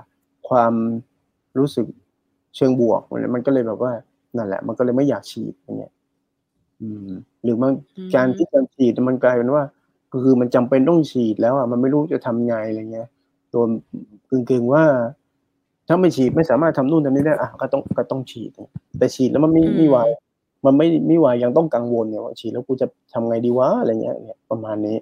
[0.48, 0.72] ความ
[1.58, 1.86] รู้สึก
[2.56, 3.00] เชิงบวก
[3.34, 3.92] มันก็เลยแบบว่า
[4.36, 5.92] นั่นแหละ มันก็เลยไม่อยากฉีดอย่างเงี้ย
[6.80, 7.10] อืม
[7.44, 9.62] หรือมันอืมการที่การฉีดมันกลายเป็นว่า
[10.24, 13.08] คือมันจำเป็นต้องฉีดแล้วอะมันไม่รู้จะทำไงอะไรเงี้ย
[13.52, 13.62] ตัว
[14.30, 14.84] กึ่งๆว่า
[15.88, 18.50] ถ้าไม่ฉีดไม่สามารถทำนู่นทำนี่ได้อะก็ต้องก็ต้องฉีด
[18.98, 19.98] แต่ฉีดแล้วมันไม่อืมไม่ไหว
[20.64, 24.96] มันไม่ไม่ไหวยังต้องกังวลเนี่ยว่าฉีดแล้วกูจะทำไงดีวะอะไรเงี้ยเนี่ยประมาณนี้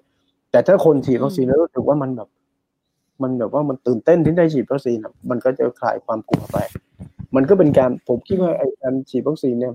[0.51, 2.29] แต่ถ้าคนฉีดวัคซีนแล้วรู้สึกว่ามันแบบ
[3.23, 6.57] มันแบบว่ามันตื่นเต้นที่ได้ฉีดวัคซีนอะมันก็จะคลายความกลัวไป
[7.37, 9.75] มันก็เป็นการผมคิดว่าไอ้การฉีดวัคซีนเนี่ย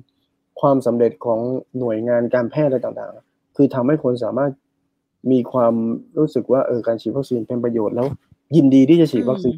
[0.62, 1.40] ความสำเร็จของ
[1.80, 4.52] หน่วยงานการแพทย์อะไรต่างๆ คือทำให้คนสามารถ
[5.32, 5.74] มีความ
[6.18, 8.08] รู้สึกว่าเออการฉีดวัคซีนเป็นประโยชน์แล้ว
[8.56, 9.56] ยินดีที่จะฉีดวัคซีน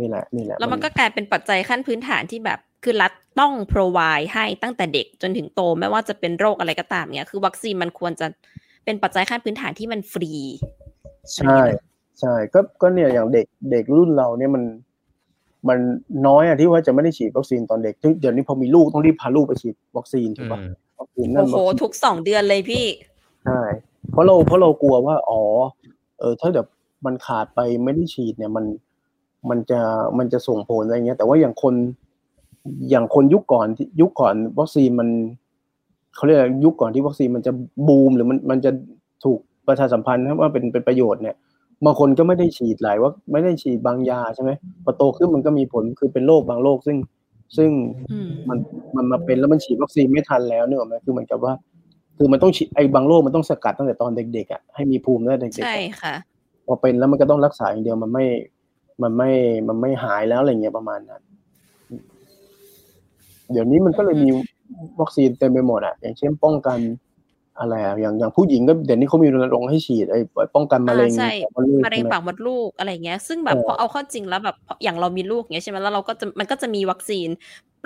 [0.00, 8.26] นี่แหละนี่แหละ แล้วมันก็กลายเป็นปัจจัยขั้นพื้นฐานที่แบบคือรัฐต้อง provide ให้ตั้งแต่เด็กจนถึงโตไม่ว่าจะเป็นโรคอะไรก็ตามเนี่ยคือวัคซีนมันควรจะ
[8.84, 10.32] เป็นปัจจัยขั้นพื้นฐานที่มันฟรี
[11.34, 11.60] ใช่
[12.20, 14.62] ใช่ก็ก็เนี่ยอย่างเด็กเด็กรุ่นเราเนี่ยมัน
[15.68, 15.78] มัน
[16.26, 22.84] น้อยอะที่ว่าจะไม่ได้ฉีดวัคซีนตอนเด็กซึ่งเดี๋ยวนี้พอมีลูกต้องรีบพาลูกไปฉีดวัคซีนถูกปะอืมวัคซีนนั่โอ้นโหวัคซีนทุกสองเดือนเลยพี่
[23.44, 23.60] ใช่
[24.10, 25.42] เพราะเราเพราะเรากลัวว่าอ๋อ
[26.18, 26.66] เออถ้าแบบ
[27.06, 28.64] มันขาดไปไม่ได้ฉีดเนี่ยมัน
[29.50, 29.80] มันจะ
[30.18, 31.74] มันจะส่งผลอะไรเงี้ย แต่ว่าอย่างคน
[32.90, 35.08] อย่างคนยุคก่อนที่ยุคก่อนวัคซีนมัน
[36.14, 37.52] เขาเรียกอะไรยุคก่อนที่วัคซีนมันจะ
[37.88, 38.70] บูมหรือมันมันจะ
[39.24, 39.38] ถูก
[39.68, 41.36] ประชาสัมพันธ์ว่าเป็นเป็นประโยชน์เนี่ย
[41.84, 44.50] บางคนก็ไม่ได้ฉีดหลายว่าไม่ได้ฉีดบางยาใช่ไหม
[44.84, 46.96] พอโตขึ้นมันก็มีผลคือเป็นโรคบางโรคซึ่ง
[47.56, 47.70] ซึ่ง
[48.10, 48.58] อืมมัน
[48.96, 51.52] มันมาเป็นแล้วมันฉีดวัคซีนไม่ทันแล้วเนี่ยหรอกไหมคือเหมือนกับว่า
[52.16, 56.14] คือมันต้องฉีดไอ้บางโรคมันต้องสกัดตั้งแต่ตอนเด็กๆอะให้มีภูมิตั้งแต่เด็กๆใช่อะค่ะ
[56.66, 58.26] พอเป็นแล้วมันก็ต้องรักษาอย่างเดียวมันไม่
[59.02, 59.30] มันไม่
[59.68, 61.22] มันไม่หายแล้วอะไรเงี้ยประมาณนั้น
[63.52, 64.30] เดี๋ยวนี้มันก็เลยมี
[65.00, 66.78] วัคซีนเต็มไปหมดอะอย่างเช่นป้องกัน
[67.60, 70.20] อะไรอะอย่างอย่างผู้หญิงก็เดี๋ยวนี้เขามีรณรงค์ให้ฉีดไอ้
[70.54, 77.28] ป้องกันมะเร็งอ่าใช่มะเร็งมะเร็งใช่ไหมปากมดลูกอะไรเงี้ย ซึ่งแบบเออพอเอาเข้าจริงแล้วแบบอย่างเรามีลูกเงี้ยใช่ไหมแล้วเราก็จะมันก็จะมีวัคซีน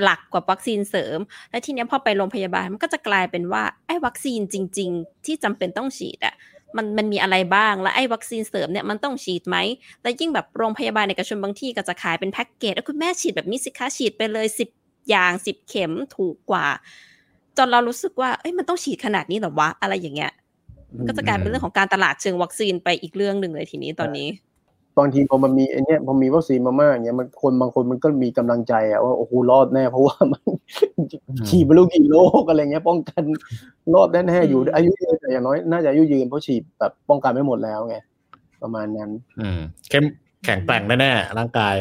[0.02, 1.18] หลักกว่าวัคซีนเสริม
[1.50, 6.34] แล้วทีเนี้ยพอไปโรงพยาบาลมันก็จะกลายเป็นว่าไอ้วัคซีนจริง ๆ ที่จำเป็นต้องฉีดอะ
[6.76, 9.56] มันมันมีอะไรบ้าง และไอ้วัคซีนเสริมเนี่ยมันต้องฉีดไหม
[10.02, 14.68] แล้วยิ่งแบบโรงพยาบาลเอกชนบางที่ก็จะขายเป็นแพ็กเกจแล้วคุณแม่ฉีดแบบนี้สิคะฉีดไปเลยสิบ
[15.08, 16.66] อย่างสิบเข็มถูกกว่า
[17.56, 20.32] จนเรารู้สึกว่าเอ้ยมันต้องฉีดขนาดนี้เหรอวะอะไรอย่างเงี้ย
[21.08, 24.28] ก็จะกลายเป็นเรื่องของการตลาดเชิงวัคซีนไปอีกเรื่องหนึ่งเลยทีนี้ตอนนี้
[24.98, 30.42] บางทีพอมันมีไอ้เนี้ยพอมีวัคซีนมามากอย่างเงี้ยมันคนบางคนมันก็มีกำลังใจอะว่าโอ้โหรอดแน่เพราะว่ามัน
[31.48, 33.22] ฉีดไปรู้กี่โรคอะไรเงี้ย ป้องกัน
[33.94, 37.96] รอดแน่ๆอยู่อืมอายุยืนแต่อย่างน้อยน่าจะอายุยืนเพราะฉีดแบบป้องกันไม่หมดแล้วไง
[38.62, 40.04] ประมาณนั้น อืมเข้ม
[40.44, 41.76] แข็งแกร่งแน่ๆร่างกาย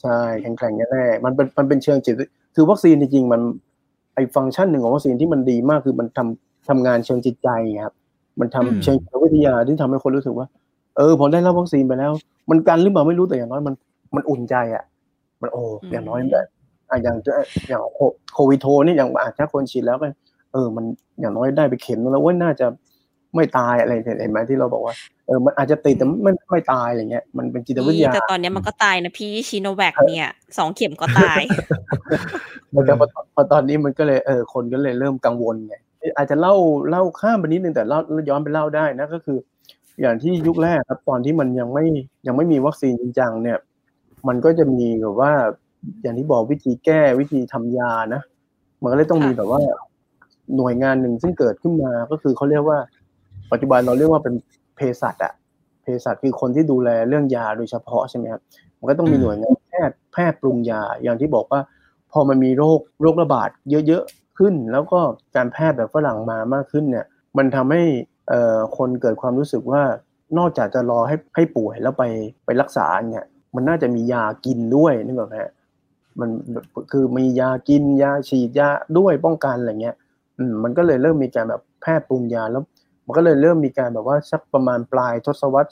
[0.00, 2.14] ใช่แข็งแกร่งแน่ๆมันเป็นมันเป็นเชิงจิต
[2.54, 3.40] คือวัคซีนจริงๆมัน
[4.14, 7.48] ไอฟังก์ชันหนึ่งของวัคซีนที่มันดีมากคือมันทำทำงานเชิงจิตใจ
[7.84, 7.94] ครับ
[8.40, 10.46] มันทำอืมเชิงจิตวิทยาที่ทำให้คนรู้สึกว่า
[10.96, 12.12] เออพอได้รับวัคซีนไปแล้ว
[12.50, 13.74] มันกันหรือเปล่าไม่รู้แต่อย่างน้อยมัน
[14.16, 14.84] มันอุ่นใจอะ
[15.42, 16.46] มันโอ้อย่างน้อยแบบ
[16.90, 17.16] อะอย่าง
[17.68, 17.80] อย่าง
[18.34, 20.06] โควิดโทนี่อย่างอาจจะคนฉีดแล้วก็
[20.52, 20.84] เออ มัน
[21.20, 22.66] อย่างน้อยได้ไปเข็มนึงแล้วว่าน่าจะ
[23.34, 24.94] ไม่ตายอะไรเห็นไหมที่เราบอกว่า
[25.26, 30.28] เออมันอาจจะติดแต่ไม่ไม่ตายอะไรเงี้ยมันเป็นจิตวิทยาแต่ตอนนี้มันก็ตายนะพี่ชิโนแวคเนี่ย
[30.58, 31.42] สองเข็มก็ตาย
[32.74, 32.92] มันก็
[33.34, 35.74] พอตอนนี้มันก็เลยเออคนก็เลยเริ่มกังวลไง
[36.16, 36.54] อาจจะเล่า
[36.90, 39.38] เล่าข้ามไปนิดนึงแต่เล่าย้อนไปเล่าได้นะก็คือ
[40.00, 41.84] อย่างที่ยุคแรกครับตอนที่มันยังไม่
[42.26, 43.58] ยังไม่มีวัคซีนจริงจังเนี่ย
[44.28, 45.32] มันก็จะมีแบบว่า
[46.02, 48.22] อย่างที่บอกวิธีแก้วิธีทำยานะ
[48.82, 49.60] มันก็เลยต้องมีแบบว่า
[50.56, 52.78] หน่วยงานหนึ่งซึ่งเกิดขึ้นมาก็คือเขาเรียกว่า
[53.52, 54.34] ปัจจุบันเราเรียกว่าเป็น
[54.76, 55.32] เภสัชอะ
[55.82, 58.42] เภสัชคือคนที่ดูแลเรื่องยาโดยเฉพาะใช่ไหมครับ
[58.78, 61.60] มันก็ต้องมีหน่วยงานแพทย์แพทย์ปรุงยาอย่างที่บอกว่า
[62.12, 63.50] พอมันมีโรคโรคระบาด
[63.88, 65.00] เยอะๆขึ้น แล้วก็
[65.36, 67.06] การแพทย์แบบฝรั่งมามากขึ้นเนี่ย
[67.38, 67.82] มันทำให้
[68.28, 69.82] เอ่อคนเกิดความรู้สึกว่า
[70.38, 72.04] นอกจากจะรอให้ให้ป่วยแล้วไป
[72.44, 75.50] ไปรักษาเนี่ย มันน่าจะมียากินด้วยนี่แบบฮะ
[76.20, 76.30] มัน
[76.92, 79.96] คือมียากินยาฉีดยาด้วยป้องกันอะไรเงี้ย
[80.38, 82.62] อืมมันก็เลยเริ่มมีการแบบแพทย์ปรุงยาแล้ว
[83.10, 85.70] มันก็เลยเริ่มมีการแบบว่าสักประมาณปลายทศวรรษ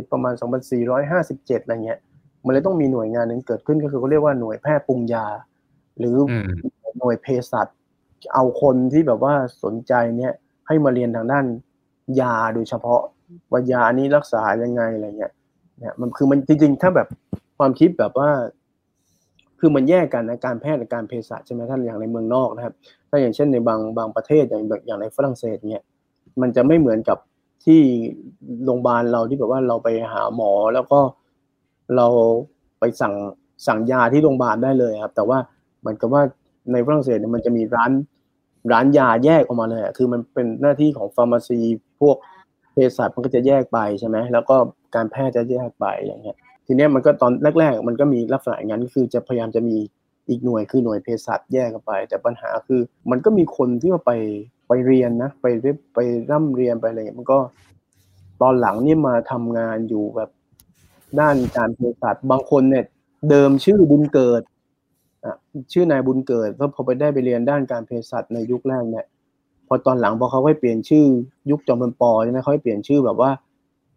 [0.00, 0.34] 2450 ประมาณ
[0.98, 1.98] 2457 อะไรเงี้ย
[2.44, 5.26] มันเลยต้องมีหน่วยงานหนึ่งเกิดขึ้นก็คือเขาเรียกว่าหน่วยแพทย์ปรุงยา
[5.98, 6.16] หรือ
[6.98, 7.66] หน่วยเภสัช
[8.34, 9.34] เอาคนที่แบบว่า
[9.64, 10.32] สนใจเนี่ย
[10.66, 11.46] ให้มาเรียนทางด้าน
[12.20, 13.00] ยาโดยเฉพาะ
[13.50, 15.32] ว่ายานี้รักษายังไงอะไรเงี้ย
[15.78, 17.08] เนี่ยมันคือมันจริงๆ ถ้าแบบ
[17.58, 18.30] ความคิดแบบว่า
[19.58, 22.74] คือมันแยกกันนะการแพทย์กับการเภสัชใช่ไหมท่านอย่างในเมืองนอกนะครับ
[23.12, 25.82] ถ้าอย่างเช่นในบางบางประเทศอย่างอย่างในฝรั่งเศสเนี่ย
[26.40, 27.18] มันจะไม่เหมือนกับ
[27.64, 27.80] ที่
[28.64, 31.00] โรงพยาบาลเราที่แบบว่าเราไปหาหมอแล้วก็
[31.96, 32.06] เรา
[32.80, 33.14] ไปสั่ง
[33.66, 35.38] สั่งยาที่โรงพยาบาลได้เลยครับ แต่ว่า
[35.80, 36.22] เหมือนกับว่า
[36.72, 37.90] ในฝรั่งเศสเนี่ยมันจะมีร้าน
[38.72, 41.58] ร้านยาแยกออกมาเลยคือมันเป็นหน้าที่ของฟาร์มาซี
[42.00, 42.16] พวก
[42.72, 44.56] เภสัชมันก็จะแยกไปใช่ไหมแล้วก็
[44.94, 46.36] การแพทย์จะแยกไปอย่างเงี้ย
[46.66, 49.76] ทีนี้มันก็ตอนแรกๆ มันก็มีลักษณะอย่างนั้นคือจะพยายามจะมี
[50.28, 54.12] อีกหน่วยคือหน่วยเภสัชแยกกันไป แต่ปัญหาคือมันก็มีคนที่ว่าไป
[54.68, 55.46] ไปเรียนนะไป
[55.94, 55.98] ไป
[56.30, 57.38] ร่ำเรียนไปอะไรมันก็
[58.42, 60.30] ตอนหลังนี่มาทำงานอยู่แบบ
[61.20, 62.84] ด้านการเภสัชบางคนเนี่ย
[63.30, 64.42] เดิมชื่อบุญเกิด
[65.24, 65.36] อะ
[65.72, 69.06] ชื่อนายบุญเกิดก็พอไปได้ไปเรียนด้านการเภสัชในยุคแรกเนี่ย
[69.68, 71.04] พอตอนหลังพอเขาให้เปลี่ยนชื่อ
[71.50, 73.30] ยุคจอมพลปอใช่ไหมเขาให้เปลี่ยนชื่อแบบว่า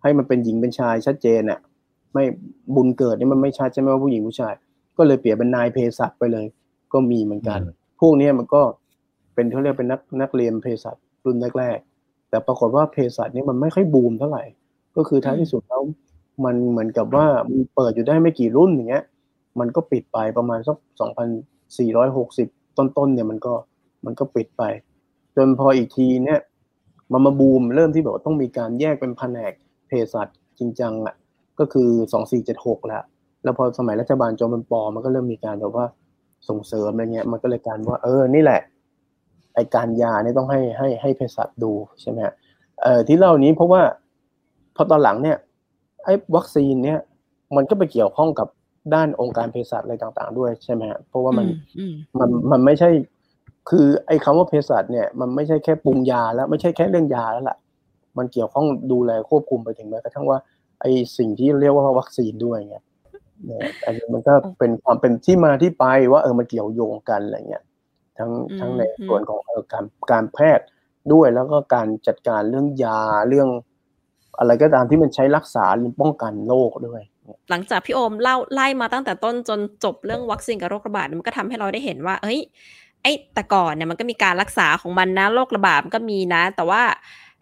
[0.01, 1.59] ให้มันเป็นหญิงเป็นชายชัดเจนอะ
[2.13, 2.23] ไม่
[2.75, 4.53] บุญเกิดนี่มันไม่ชัดใช่ไหมว่าผู้หญิงผู้ชาย
[4.97, 6.45] ก็เลยเปลี่ยนเป็นนายเภสัชไปเลย
[6.93, 7.59] ก็มีเหมือนกัน
[7.99, 8.61] พวกนี้มันก็
[9.35, 14.43] เป็นเขาเรียกเป็นนักนักเรียนเภสัชรุ่นแรกๆแต่ปรากฏว่าเภสัชนี่มันไม่ค่อยบูมเท่าไหร่
[14.95, 15.83] ก็คือท้ายที่สุดแล้ว
[16.45, 19.03] มันเหมือนกับว่ามันเปิดอยู่ได้ไม่กี่รุ่นอย่างเงี้ย
[19.59, 21.27] มันก็ปิดไปประมาณสักสองพัน
[21.77, 23.53] สี่ร้อยหกสิบต้นๆเนี่ยมันก็
[24.05, 24.63] มันก็ปิดไป
[25.35, 26.39] จนพออีกทีเนี่ย
[27.11, 29.51] มันมาบูมเริ่มที่แบบว่าต้องมีการแยกเป็นแผนก
[29.87, 30.27] เภสัช
[30.59, 31.15] จริงจังอะ
[31.59, 33.03] ก็คือสองสี่เจ็ดหกแล้ว
[33.45, 35.85] แล้วพอสมัยรัฐบาลจอมพลปอมันก็เริ่มมีการแบบว่า
[36.49, 38.61] ส่งเสริมอะไรเงี้ย มันก็เลยการว่า เออ นี่แหละ
[39.55, 41.71] ไอการยาเนี่ยต้องให้ให้ให้เภสัชดู
[42.01, 42.19] ใช่ไหม
[42.83, 43.81] เออที่เล่านี้เพราะว่า
[44.75, 45.37] พอตอนหลังเนี่ย
[46.03, 46.99] ไอ้วัคซีนเนี่ย
[47.55, 48.47] มันก็ไปเกี่ยวข้องกับ
[48.93, 51.47] ด้านองค์การเภสัชอะไรต่าง ๆ ด้วยใช่ไหมฮะเพราะว่ามัน
[52.19, 52.89] มันมันไม่ใช่
[53.69, 57.57] คือไอ้คำว่าเภสัชเนี่ย มันไม่ใช่แค่ปรุงยาแล้วไม่ใช่แค่เรื่องยาแล้วล่ะ
[58.17, 60.37] มันเกี่ยวข้องดูแลควบคุมไปถึงแม้กระทั่งว่า
[60.81, 60.85] ไอ
[61.17, 62.83] สิ่งที่เรียกว่าวัคซีนด้วยเงี้ย
[63.85, 67.63] อันนี้มันก็เป็นความเป็นที่มาที่ไปว่าเออมันเกี่ยวโยงกันอะไรเงี้ย
[68.17, 70.65] ทั้งทั้งในส่วนของเออการการแพทย์
[71.13, 73.49] ด้วยแล้วก็การจัดการเรื่องยาเรื่อง
[74.39, 77.01] อะไรก็ตามที่มันใช้รักษาหรือป้องกันโรคด้วย
[77.49, 82.39] หลังจากพี่โอมเล่าไล่มาตั้งแต่ต้นจนจบเรื่องวัคซีนกับโรคระบาดมันก็ทำให้เราได้เห็นว่าเอ้ย
[83.03, 86.81] ไอ้แต่ก่อนเนี่ยมันก็มีการรักษาของมันนะโรคระบาดมันก็มีนะ แต่ว่า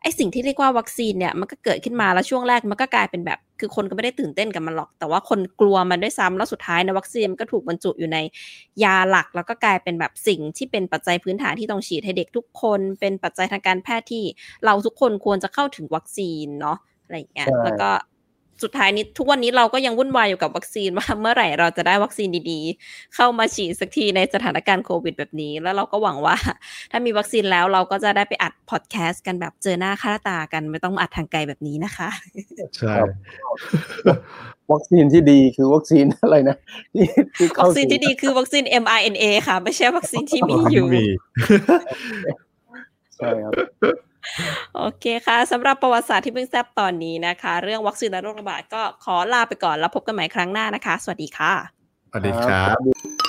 [0.02, 8.18] ไอสิ่งที่เรียกว่าวัคซีนเนี่ยมันก็เกิดขึ้นมาแล้วช่วงแรกมันก็กลายเป็นแบบ คือคนก็ไม่ได้ตื่นเต้นกับมันหรอก แต่ว่าคนกลัวมันด้วยซ้ำแล้วสุดท้ายนะวัคซีนมันก็ถูกบรรจุอยู่ใน
[8.84, 14.24] ยาหลัก แล้วก็กลายเป็นแบบสิ่งที่เป็นปัจจัยพื้นฐานที่ต้องฉีดให้เด็กทุกคน เป็นปัจจัยทางการแพทย์ที่
[14.66, 17.89] เราทุกคนควรจะเข้าถึงวัคซีนเนาะอะไรอย่างเงี้ยแล้วก็
[18.64, 26.36] สุดท้ายนี้ทุกวันนี้เราก็ยังวุ่นวายอยู่กับวัคซีนว่าเมื่อไหร่เราจะได้วัคซีนดีๆ เข้ามาฉีดสักทีในสถานการณ์โควิดแบบนี้ แล้วเราก็หวังว่า
[26.91, 32.09] ถ้ามีวัคซีนแล้วเราก็จะได้ไปอัดพอดแคสต์กันแบบเจอหน้าค่าตากัน ไม่ต้องอัดทางไกลแบบนี้นะคะ
[32.78, 32.93] ใช่
[34.72, 36.55] วัคซีนที่ดีคือวัคซีนอะไรนะ
[36.95, 40.86] ที่วัคซีนที่ดีคือวัคซีน mRNA ค่ะ ไม่ใช่วัคซีนที่มีอยู่
[43.18, 43.53] ใช่ครับ
[44.76, 51.54] โอเคค่ะสำหรับประวัติศาสตร์ที่เพิ่งแซบตอนนี้นะคะ เรื่องวัคซีนและโรคระบาดก็ขอลาไปก่อนแล้วพบกันใหม่ครั้งหน้านะคะ สวัสดีค่ะ
[52.10, 53.23] สวัสดีครับ